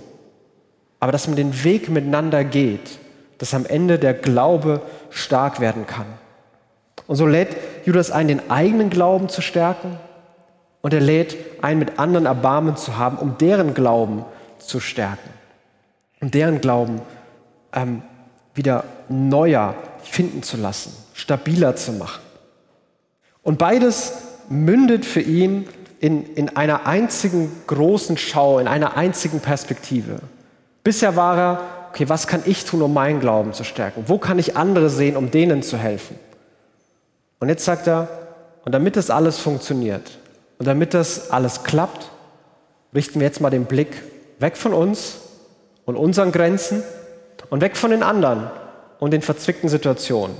aber 0.99 1.11
dass 1.11 1.27
man 1.27 1.35
den 1.35 1.63
Weg 1.63 1.89
miteinander 1.89 2.43
geht, 2.43 2.99
dass 3.39 3.53
am 3.53 3.65
Ende 3.65 3.99
der 3.99 4.13
Glaube 4.13 4.81
stark 5.09 5.59
werden 5.59 5.85
kann. 5.87 6.05
Und 7.07 7.15
so 7.15 7.25
lädt 7.25 7.55
Judas 7.85 8.11
ein, 8.11 8.27
den 8.27 8.49
eigenen 8.49 8.89
Glauben 8.89 9.29
zu 9.29 9.41
stärken 9.41 9.97
und 10.81 10.93
er 10.93 11.01
lädt 11.01 11.35
ein, 11.63 11.79
mit 11.79 11.99
anderen 11.99 12.25
Erbarmen 12.25 12.77
zu 12.77 12.97
haben, 12.97 13.17
um 13.17 13.37
deren 13.37 13.73
Glauben 13.73 14.25
zu 14.59 14.79
stärken. 14.79 15.29
Um 16.21 16.31
deren 16.31 16.61
Glauben 16.61 17.01
ähm, 17.73 18.01
wieder 18.53 18.85
neuer 19.09 19.75
finden 20.03 20.43
zu 20.43 20.57
lassen, 20.57 20.95
stabiler 21.13 21.75
zu 21.75 21.91
machen. 21.93 22.21
Und 23.43 23.57
beides 23.57 24.13
mündet 24.49 25.05
für 25.05 25.21
ihn 25.21 25.67
in, 26.05 26.35
in 26.35 26.55
einer 26.55 26.85
einzigen 26.85 27.51
großen 27.65 28.15
Schau, 28.15 28.59
in 28.59 28.67
einer 28.67 28.95
einzigen 28.95 29.39
Perspektive. 29.39 30.19
Bisher 30.83 31.15
war 31.15 31.35
er, 31.35 31.61
okay, 31.89 32.07
was 32.07 32.27
kann 32.27 32.43
ich 32.45 32.63
tun, 32.63 32.83
um 32.83 32.93
meinen 32.93 33.19
Glauben 33.19 33.53
zu 33.53 33.63
stärken? 33.63 34.03
Wo 34.05 34.19
kann 34.19 34.37
ich 34.37 34.55
andere 34.55 34.91
sehen, 34.91 35.17
um 35.17 35.31
denen 35.31 35.63
zu 35.63 35.79
helfen? 35.79 36.19
Und 37.39 37.49
jetzt 37.49 37.65
sagt 37.65 37.87
er, 37.87 38.07
und 38.65 38.71
damit 38.71 38.97
das 38.97 39.09
alles 39.09 39.39
funktioniert, 39.39 40.19
und 40.59 40.67
damit 40.67 40.93
das 40.93 41.31
alles 41.31 41.63
klappt, 41.63 42.11
richten 42.93 43.19
wir 43.19 43.25
jetzt 43.25 43.41
mal 43.41 43.49
den 43.49 43.65
Blick 43.65 44.03
weg 44.37 44.57
von 44.57 44.73
uns 44.73 45.17
und 45.85 45.95
unseren 45.95 46.31
Grenzen 46.31 46.83
und 47.49 47.61
weg 47.61 47.75
von 47.75 47.89
den 47.89 48.03
anderen 48.03 48.51
und 48.99 49.09
den 49.09 49.23
verzwickten 49.23 49.69
Situationen. 49.69 50.35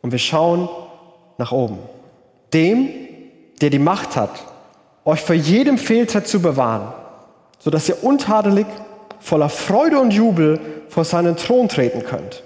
Und 0.00 0.12
wir 0.12 0.18
schauen 0.18 0.70
nach 1.36 1.52
oben. 1.52 1.80
Dem, 2.54 2.88
der 3.60 3.68
die 3.68 3.78
Macht 3.78 4.16
hat, 4.16 4.55
euch 5.06 5.22
vor 5.22 5.34
jedem 5.34 5.78
Fehltritt 5.78 6.28
zu 6.28 6.42
bewahren, 6.42 6.92
sodass 7.58 7.88
ihr 7.88 8.04
untadelig, 8.04 8.66
voller 9.20 9.48
Freude 9.48 9.98
und 9.98 10.12
Jubel 10.12 10.60
vor 10.90 11.04
seinen 11.04 11.36
Thron 11.36 11.68
treten 11.68 12.04
könnt. 12.04 12.42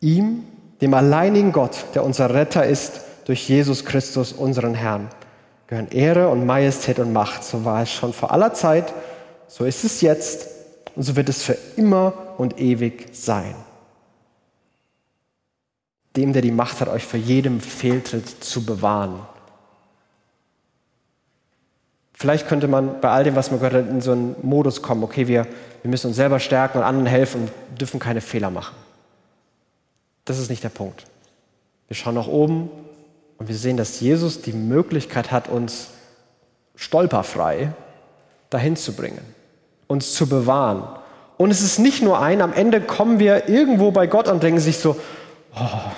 Ihm, 0.00 0.44
dem 0.80 0.92
alleinigen 0.92 1.52
Gott, 1.52 1.76
der 1.94 2.04
unser 2.04 2.34
Retter 2.34 2.66
ist, 2.66 3.00
durch 3.24 3.48
Jesus 3.48 3.84
Christus, 3.84 4.32
unseren 4.32 4.74
Herrn 4.74 5.08
gehören 5.72 5.88
Ehre 5.90 6.28
und 6.28 6.44
Majestät 6.44 6.98
und 6.98 7.14
Macht. 7.14 7.44
So 7.44 7.64
war 7.64 7.82
es 7.82 7.90
schon 7.90 8.12
vor 8.12 8.30
aller 8.30 8.52
Zeit, 8.52 8.92
so 9.48 9.64
ist 9.64 9.84
es 9.84 10.02
jetzt 10.02 10.48
und 10.94 11.02
so 11.02 11.16
wird 11.16 11.30
es 11.30 11.42
für 11.42 11.56
immer 11.76 12.12
und 12.36 12.60
ewig 12.60 13.08
sein. 13.12 13.54
Dem, 16.14 16.34
der 16.34 16.42
die 16.42 16.50
Macht 16.50 16.80
hat, 16.82 16.88
euch 16.88 17.04
vor 17.04 17.18
jedem 17.18 17.60
Fehltritt 17.60 18.44
zu 18.44 18.66
bewahren. 18.66 19.20
Vielleicht 22.22 22.46
könnte 22.46 22.68
man 22.68 23.00
bei 23.00 23.08
all 23.08 23.24
dem, 23.24 23.34
was 23.34 23.50
man 23.50 23.58
gehört 23.58 23.74
hat, 23.74 23.90
in 23.90 24.00
so 24.00 24.12
einen 24.12 24.36
Modus 24.42 24.80
kommen, 24.80 25.02
okay, 25.02 25.26
wir, 25.26 25.44
wir 25.82 25.90
müssen 25.90 26.06
uns 26.06 26.14
selber 26.14 26.38
stärken 26.38 26.78
und 26.78 26.84
anderen 26.84 27.08
helfen 27.08 27.50
und 27.70 27.80
dürfen 27.80 27.98
keine 27.98 28.20
Fehler 28.20 28.48
machen. 28.48 28.76
Das 30.24 30.38
ist 30.38 30.48
nicht 30.48 30.62
der 30.62 30.68
Punkt. 30.68 31.04
Wir 31.88 31.96
schauen 31.96 32.14
nach 32.14 32.28
oben 32.28 32.70
und 33.38 33.48
wir 33.48 33.56
sehen, 33.56 33.76
dass 33.76 33.98
Jesus 33.98 34.40
die 34.40 34.52
Möglichkeit 34.52 35.32
hat, 35.32 35.48
uns 35.48 35.88
stolperfrei 36.76 37.72
dahin 38.50 38.76
zu 38.76 38.92
bringen, 38.92 39.24
uns 39.88 40.14
zu 40.14 40.28
bewahren. 40.28 40.84
Und 41.38 41.50
es 41.50 41.60
ist 41.60 41.80
nicht 41.80 42.04
nur 42.04 42.20
ein, 42.20 42.40
am 42.40 42.52
Ende 42.52 42.80
kommen 42.80 43.18
wir 43.18 43.48
irgendwo 43.48 43.90
bei 43.90 44.06
Gott 44.06 44.28
und 44.28 44.44
denken 44.44 44.60
sich 44.60 44.78
so, 44.78 44.94
oh, 45.56 45.90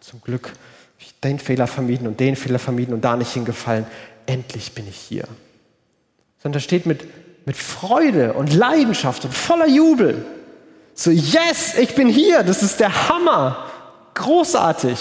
zum 0.00 0.20
Glück 0.22 0.48
habe 0.48 0.58
ich 0.98 1.20
den 1.20 1.38
Fehler 1.38 1.68
vermieden 1.68 2.08
und 2.08 2.18
den 2.18 2.34
Fehler 2.34 2.58
vermieden 2.58 2.94
und 2.94 3.04
da 3.04 3.14
nicht 3.16 3.32
hingefallen. 3.32 3.86
Endlich 4.26 4.72
bin 4.72 4.88
ich 4.88 4.96
hier. 4.96 5.28
Sondern 6.42 6.54
da 6.54 6.60
steht 6.60 6.86
mit, 6.86 7.04
mit 7.46 7.56
Freude 7.56 8.34
und 8.34 8.54
Leidenschaft 8.54 9.24
und 9.24 9.34
voller 9.34 9.66
Jubel. 9.66 10.24
So, 10.94 11.10
yes, 11.10 11.76
ich 11.78 11.94
bin 11.94 12.08
hier, 12.08 12.42
das 12.42 12.62
ist 12.62 12.80
der 12.80 13.08
Hammer. 13.08 13.64
Großartig 14.14 14.98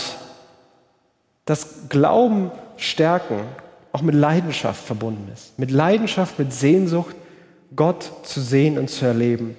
dass 1.47 1.89
Glauben 1.89 2.51
stärken 2.75 3.39
auch 3.93 4.01
mit 4.01 4.13
Leidenschaft 4.13 4.85
verbunden 4.85 5.31
ist. 5.33 5.57
Mit 5.57 5.71
Leidenschaft, 5.71 6.37
mit 6.37 6.53
Sehnsucht, 6.53 7.15
Gott 7.75 8.11
zu 8.23 8.41
sehen 8.41 8.77
und 8.77 8.89
zu 8.89 9.05
erleben. 9.05 9.55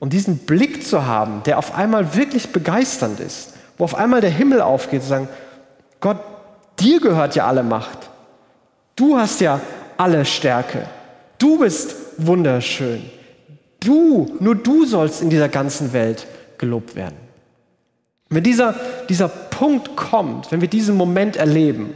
Und 0.00 0.12
diesen 0.12 0.38
Blick 0.38 0.84
zu 0.84 1.06
haben, 1.06 1.42
der 1.44 1.58
auf 1.58 1.74
einmal 1.74 2.14
wirklich 2.14 2.52
begeisternd 2.52 3.20
ist, 3.20 3.54
wo 3.78 3.84
auf 3.84 3.94
einmal 3.94 4.20
der 4.20 4.30
Himmel 4.30 4.60
aufgeht, 4.60 5.02
zu 5.02 5.08
sagen, 5.08 5.28
Gott, 6.00 6.18
dir 6.78 7.00
gehört 7.00 7.36
ja 7.36 7.46
alle 7.46 7.62
Macht. 7.62 8.10
Du 8.96 9.16
hast 9.16 9.40
ja 9.40 9.60
alle 9.96 10.24
Stärke. 10.24 10.86
Du 11.38 11.58
bist 11.58 11.94
wunderschön. 12.18 13.02
Du, 13.80 14.36
nur 14.40 14.56
du 14.56 14.84
sollst 14.84 15.22
in 15.22 15.30
dieser 15.30 15.48
ganzen 15.48 15.92
Welt 15.92 16.26
gelobt 16.58 16.96
werden. 16.96 17.16
Wenn 18.28 18.42
dieser, 18.42 18.74
dieser 19.08 19.28
Punkt 19.28 19.96
kommt, 19.96 20.50
wenn 20.52 20.60
wir 20.60 20.68
diesen 20.68 20.96
Moment 20.96 21.36
erleben, 21.36 21.94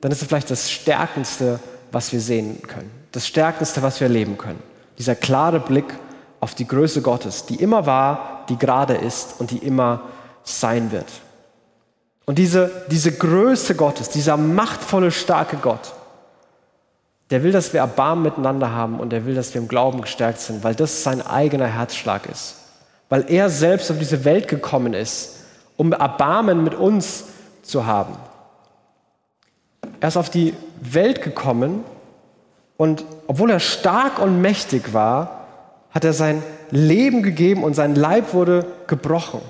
dann 0.00 0.12
ist 0.12 0.20
es 0.20 0.28
vielleicht 0.28 0.50
das 0.50 0.70
Stärkendste, 0.70 1.60
was 1.92 2.12
wir 2.12 2.20
sehen 2.20 2.60
können. 2.62 2.90
Das 3.12 3.26
Stärkendste, 3.26 3.82
was 3.82 4.00
wir 4.00 4.06
erleben 4.06 4.36
können. 4.36 4.62
Dieser 4.98 5.14
klare 5.14 5.60
Blick 5.60 5.86
auf 6.40 6.54
die 6.54 6.66
Größe 6.66 7.02
Gottes, 7.02 7.46
die 7.46 7.56
immer 7.56 7.86
war, 7.86 8.44
die 8.48 8.58
gerade 8.58 8.94
ist 8.94 9.36
und 9.38 9.50
die 9.50 9.58
immer 9.58 10.02
sein 10.42 10.90
wird. 10.92 11.06
Und 12.26 12.38
diese, 12.38 12.70
diese 12.90 13.12
Größe 13.12 13.74
Gottes, 13.74 14.08
dieser 14.08 14.36
machtvolle, 14.36 15.10
starke 15.10 15.56
Gott, 15.56 15.94
der 17.30 17.42
will, 17.44 17.52
dass 17.52 17.72
wir 17.72 17.80
Erbarmen 17.80 18.24
miteinander 18.24 18.72
haben 18.72 18.98
und 18.98 19.10
der 19.10 19.24
will, 19.24 19.34
dass 19.34 19.54
wir 19.54 19.60
im 19.60 19.68
Glauben 19.68 20.00
gestärkt 20.02 20.40
sind, 20.40 20.64
weil 20.64 20.74
das 20.74 21.02
sein 21.02 21.24
eigener 21.24 21.66
Herzschlag 21.66 22.26
ist. 22.26 22.56
Weil 23.08 23.24
er 23.28 23.48
selbst 23.48 23.90
auf 23.90 23.98
diese 23.98 24.24
Welt 24.24 24.48
gekommen 24.48 24.94
ist, 24.94 25.36
um 25.76 25.92
Erbarmen 25.92 26.64
mit 26.64 26.74
uns 26.74 27.24
zu 27.62 27.86
haben. 27.86 28.16
Er 30.00 30.08
ist 30.08 30.16
auf 30.16 30.30
die 30.30 30.54
Welt 30.80 31.22
gekommen 31.22 31.84
und 32.76 33.04
obwohl 33.26 33.50
er 33.50 33.60
stark 33.60 34.18
und 34.18 34.40
mächtig 34.40 34.92
war, 34.92 35.46
hat 35.90 36.04
er 36.04 36.12
sein 36.12 36.42
Leben 36.70 37.22
gegeben 37.22 37.64
und 37.64 37.74
sein 37.74 37.94
Leib 37.94 38.32
wurde 38.32 38.66
gebrochen. 38.86 39.40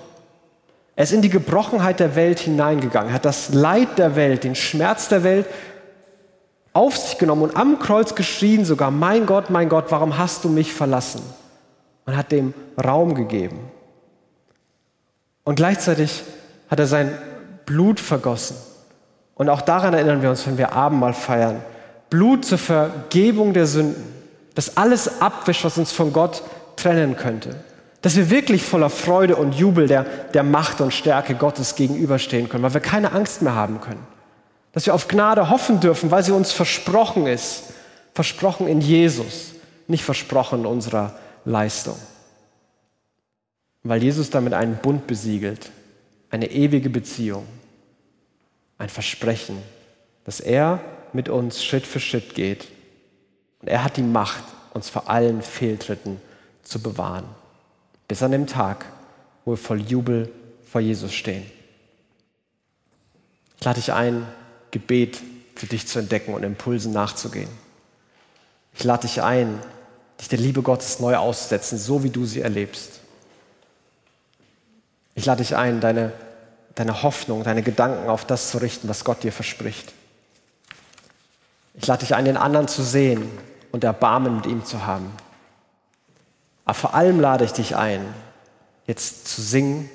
Er 0.97 1.05
ist 1.05 1.12
in 1.12 1.23
die 1.23 1.31
Gebrochenheit 1.31 2.01
der 2.01 2.14
Welt 2.14 2.40
hineingegangen, 2.40 3.12
hat 3.12 3.25
das 3.25 3.55
Leid 3.55 3.99
der 3.99 4.16
Welt, 4.16 4.45
den 4.45 4.55
Schmerz 4.55 5.09
der 5.09 5.23
Welt 5.23 5.47
auf 6.72 6.96
sich 6.96 7.18
genommen 7.18 7.42
und 7.42 7.56
am 7.56 7.78
Kreuz 7.78 8.14
geschrien 8.14 8.64
sogar, 8.64 8.90
mein 8.90 9.26
Gott, 9.26 9.50
mein 9.50 9.68
Gott, 9.68 9.87
warum 9.90 10.18
hast 10.18 10.44
du 10.44 10.48
mich 10.48 10.72
verlassen? 10.72 11.22
Und 12.06 12.16
hat 12.16 12.33
dem 12.33 12.54
Raum 12.83 13.14
gegeben. 13.14 13.59
Und 15.44 15.56
gleichzeitig 15.56 16.22
hat 16.68 16.78
er 16.78 16.87
sein 16.87 17.16
Blut 17.66 18.00
vergossen. 18.00 18.56
Und 19.35 19.48
auch 19.48 19.62
daran 19.62 19.94
erinnern 19.94 20.22
wir 20.22 20.30
uns, 20.30 20.46
wenn 20.46 20.59
wir 20.59 20.72
Abendmahl 20.72 21.14
feiern. 21.14 21.62
Blut 22.11 22.44
zur 22.44 22.59
Vergebung 22.59 23.52
der 23.52 23.66
Sünden, 23.66 24.04
das 24.54 24.76
alles 24.76 25.20
abwischt, 25.20 25.64
was 25.64 25.78
uns 25.78 25.92
von 25.92 26.12
Gott 26.12 26.42
trennen 26.76 27.16
könnte. 27.16 27.56
Dass 28.02 28.16
wir 28.16 28.30
wirklich 28.30 28.64
voller 28.64 28.90
Freude 28.90 29.37
und 29.37 29.54
Jubel 29.54 29.87
der, 29.87 30.04
der 30.35 30.42
Macht 30.42 30.80
und 30.80 30.92
Stärke 30.92 31.35
Gottes 31.35 31.74
gegenüberstehen 31.74 32.48
können, 32.48 32.64
weil 32.64 32.74
wir 32.74 32.80
keine 32.80 33.12
Angst 33.12 33.42
mehr 33.42 33.54
haben 33.54 33.80
können. 33.80 34.06
Dass 34.72 34.87
wir 34.87 34.94
auf 34.94 35.09
Gnade 35.09 35.50
hoffen 35.50 35.80
dürfen, 35.80 36.11
weil 36.11 36.22
sie 36.22 36.33
uns 36.33 36.52
versprochen 36.52 37.26
ist. 37.26 37.64
Versprochen 38.14 38.66
in 38.66 38.80
Jesus, 38.80 39.52
nicht 39.88 40.04
versprochen 40.04 40.66
unserer 40.66 41.18
Leistung. 41.44 41.96
Weil 43.83 44.02
Jesus 44.02 44.30
damit 44.30 44.52
einen 44.52 44.76
Bund 44.76 45.06
besiegelt, 45.06 45.70
eine 46.30 46.50
ewige 46.50 46.90
Beziehung, 46.90 47.46
ein 48.78 48.88
Versprechen, 48.88 49.59
dass 50.24 50.40
er 50.40 50.80
mit 51.12 51.28
uns 51.28 51.64
Schritt 51.64 51.87
für 51.87 52.00
Schritt 52.00 52.35
geht. 52.35 52.68
Und 53.61 53.68
er 53.68 53.85
hat 53.85 53.96
die 53.96 54.02
Macht, 54.02 54.44
uns 54.74 54.88
vor 54.88 55.09
allen 55.11 55.42
Fehltritten 55.42 56.20
zu 56.62 56.80
bewahren. 56.80 57.24
Bis 58.06 58.22
an 58.22 58.33
dem 58.33 58.46
Tag, 58.46 58.87
wo 59.44 59.52
wir 59.52 59.56
voll 59.56 59.80
Jubel 59.80 60.30
vor 60.64 60.80
Jesus 60.80 61.12
stehen. 61.12 61.44
Ich 63.59 63.64
lade 63.64 63.80
dich 63.80 63.92
ein, 63.92 64.26
Gebet 64.70 65.20
für 65.54 65.66
dich 65.66 65.87
zu 65.87 65.98
entdecken 65.98 66.35
und 66.35 66.42
Impulsen 66.42 66.92
nachzugehen. 66.92 67.50
Ich 68.74 68.85
lade 68.85 69.02
dich 69.02 69.22
ein, 69.22 69.59
dich 70.20 70.28
der 70.28 70.38
Liebe 70.38 70.62
Gottes 70.62 71.00
neu 71.00 71.16
auszusetzen, 71.16 71.78
so 71.78 72.02
wie 72.02 72.11
du 72.11 72.24
sie 72.24 72.40
erlebst. 72.40 73.00
Ich 75.14 75.26
lade 75.26 75.42
dich 75.42 75.56
ein, 75.56 75.80
deine, 75.80 76.12
deine 76.74 77.02
Hoffnung, 77.02 77.44
deine 77.44 77.62
Gedanken 77.62 78.09
auf 78.09 78.24
das 78.24 78.50
zu 78.50 78.59
richten, 78.59 78.88
was 78.88 79.04
Gott 79.04 79.22
dir 79.22 79.33
verspricht. 79.33 79.92
Ich 81.74 81.87
lade 81.87 82.00
dich 82.00 82.14
ein, 82.14 82.24
den 82.24 82.37
anderen 82.37 82.68
zu 82.68 82.83
sehen 82.83 83.28
und 83.72 83.85
Erbarmen 83.85 84.37
mit 84.37 84.46
ihm 84.46 84.64
zu 84.64 84.87
haben. 84.87 85.11
Aber 86.64 86.74
vor 86.74 86.94
allem 86.94 87.20
lade 87.20 87.44
ich 87.44 87.52
dich 87.52 87.76
ein, 87.76 88.02
jetzt 88.87 89.28
zu 89.28 89.42
singen 89.42 89.90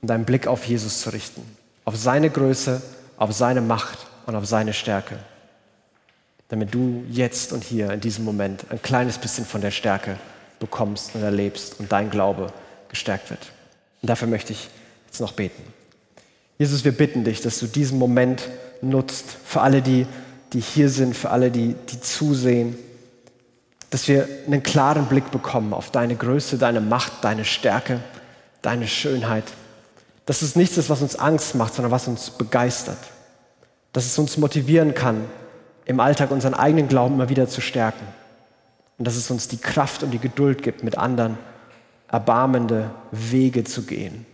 und 0.00 0.08
deinen 0.08 0.24
Blick 0.24 0.46
auf 0.46 0.64
Jesus 0.64 1.00
zu 1.00 1.10
richten, 1.10 1.42
auf 1.84 1.96
seine 1.96 2.30
Größe, 2.30 2.82
auf 3.16 3.32
seine 3.32 3.60
Macht 3.60 3.98
und 4.26 4.34
auf 4.34 4.46
seine 4.46 4.72
Stärke. 4.72 5.18
Damit 6.48 6.74
du 6.74 7.04
jetzt 7.10 7.52
und 7.52 7.64
hier 7.64 7.90
in 7.90 8.00
diesem 8.00 8.24
Moment 8.24 8.66
ein 8.70 8.82
kleines 8.82 9.18
bisschen 9.18 9.46
von 9.46 9.60
der 9.60 9.70
Stärke 9.70 10.16
bekommst 10.60 11.14
und 11.14 11.22
erlebst 11.22 11.80
und 11.80 11.90
dein 11.90 12.10
Glaube 12.10 12.52
gestärkt 12.88 13.30
wird. 13.30 13.52
Und 14.00 14.08
dafür 14.08 14.28
möchte 14.28 14.52
ich 14.52 14.68
jetzt 15.06 15.20
noch 15.20 15.32
beten. 15.32 15.62
Jesus, 16.58 16.84
wir 16.84 16.92
bitten 16.92 17.24
dich, 17.24 17.40
dass 17.40 17.58
du 17.58 17.66
diesen 17.66 17.98
Moment 17.98 18.48
nutzt 18.82 19.36
für 19.44 19.62
alle, 19.62 19.82
die, 19.82 20.06
die 20.52 20.60
hier 20.60 20.88
sind, 20.88 21.16
für 21.16 21.30
alle, 21.30 21.50
die, 21.50 21.74
die 21.90 22.00
zusehen, 22.00 22.76
dass 23.90 24.08
wir 24.08 24.28
einen 24.46 24.62
klaren 24.62 25.06
Blick 25.06 25.30
bekommen 25.30 25.74
auf 25.74 25.90
deine 25.90 26.16
Größe, 26.16 26.58
deine 26.58 26.80
Macht, 26.80 27.12
deine 27.22 27.44
Stärke, 27.44 28.00
deine 28.62 28.88
Schönheit. 28.88 29.44
Dass 30.26 30.42
es 30.42 30.56
nichts 30.56 30.76
ist, 30.76 30.90
was 30.90 31.02
uns 31.02 31.16
Angst 31.16 31.54
macht, 31.54 31.74
sondern 31.74 31.90
was 31.92 32.08
uns 32.08 32.30
begeistert. 32.30 32.98
Dass 33.92 34.06
es 34.06 34.18
uns 34.18 34.36
motivieren 34.36 34.94
kann, 34.94 35.24
im 35.84 36.00
Alltag 36.00 36.30
unseren 36.30 36.54
eigenen 36.54 36.88
Glauben 36.88 37.14
immer 37.14 37.28
wieder 37.28 37.48
zu 37.48 37.60
stärken. 37.60 38.06
Und 38.98 39.06
dass 39.06 39.16
es 39.16 39.30
uns 39.30 39.48
die 39.48 39.58
Kraft 39.58 40.02
und 40.02 40.12
die 40.12 40.18
Geduld 40.18 40.62
gibt, 40.62 40.84
mit 40.84 40.96
anderen 40.96 41.38
erbarmende 42.08 42.90
Wege 43.10 43.64
zu 43.64 43.82
gehen. 43.82 44.26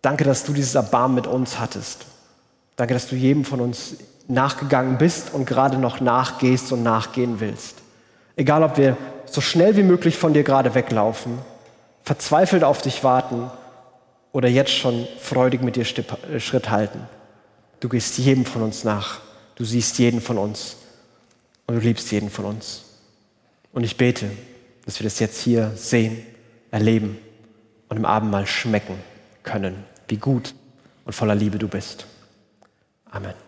Danke, 0.00 0.24
dass 0.24 0.44
du 0.44 0.52
dieses 0.52 0.74
Erbarmen 0.74 1.16
mit 1.16 1.26
uns 1.26 1.58
hattest. 1.58 2.06
Danke, 2.76 2.94
dass 2.94 3.08
du 3.08 3.16
jedem 3.16 3.44
von 3.44 3.60
uns 3.60 3.96
nachgegangen 4.28 4.98
bist 4.98 5.34
und 5.34 5.46
gerade 5.46 5.78
noch 5.78 6.00
nachgehst 6.00 6.70
und 6.72 6.82
nachgehen 6.82 7.40
willst. 7.40 7.76
Egal, 8.36 8.62
ob 8.62 8.76
wir 8.78 8.96
so 9.26 9.40
schnell 9.40 9.76
wie 9.76 9.82
möglich 9.82 10.16
von 10.16 10.32
dir 10.32 10.44
gerade 10.44 10.74
weglaufen, 10.74 11.38
verzweifelt 12.04 12.62
auf 12.62 12.80
dich 12.80 13.02
warten 13.02 13.50
oder 14.38 14.48
jetzt 14.48 14.70
schon 14.70 15.08
freudig 15.18 15.62
mit 15.62 15.74
dir 15.74 15.82
äh, 15.82 16.38
Schritt 16.38 16.70
halten. 16.70 17.00
Du 17.80 17.88
gehst 17.88 18.18
jedem 18.18 18.44
von 18.44 18.62
uns 18.62 18.84
nach. 18.84 19.20
Du 19.56 19.64
siehst 19.64 19.98
jeden 19.98 20.20
von 20.20 20.38
uns. 20.38 20.76
Und 21.66 21.74
du 21.74 21.80
liebst 21.80 22.12
jeden 22.12 22.30
von 22.30 22.44
uns. 22.44 22.84
Und 23.72 23.82
ich 23.82 23.96
bete, 23.96 24.30
dass 24.84 25.00
wir 25.00 25.04
das 25.04 25.18
jetzt 25.18 25.42
hier 25.42 25.72
sehen, 25.74 26.24
erleben 26.70 27.18
und 27.88 27.96
im 27.96 28.04
Abendmahl 28.04 28.46
schmecken 28.46 28.94
können, 29.42 29.74
wie 30.06 30.18
gut 30.18 30.54
und 31.04 31.14
voller 31.14 31.34
Liebe 31.34 31.58
du 31.58 31.66
bist. 31.66 32.06
Amen. 33.10 33.47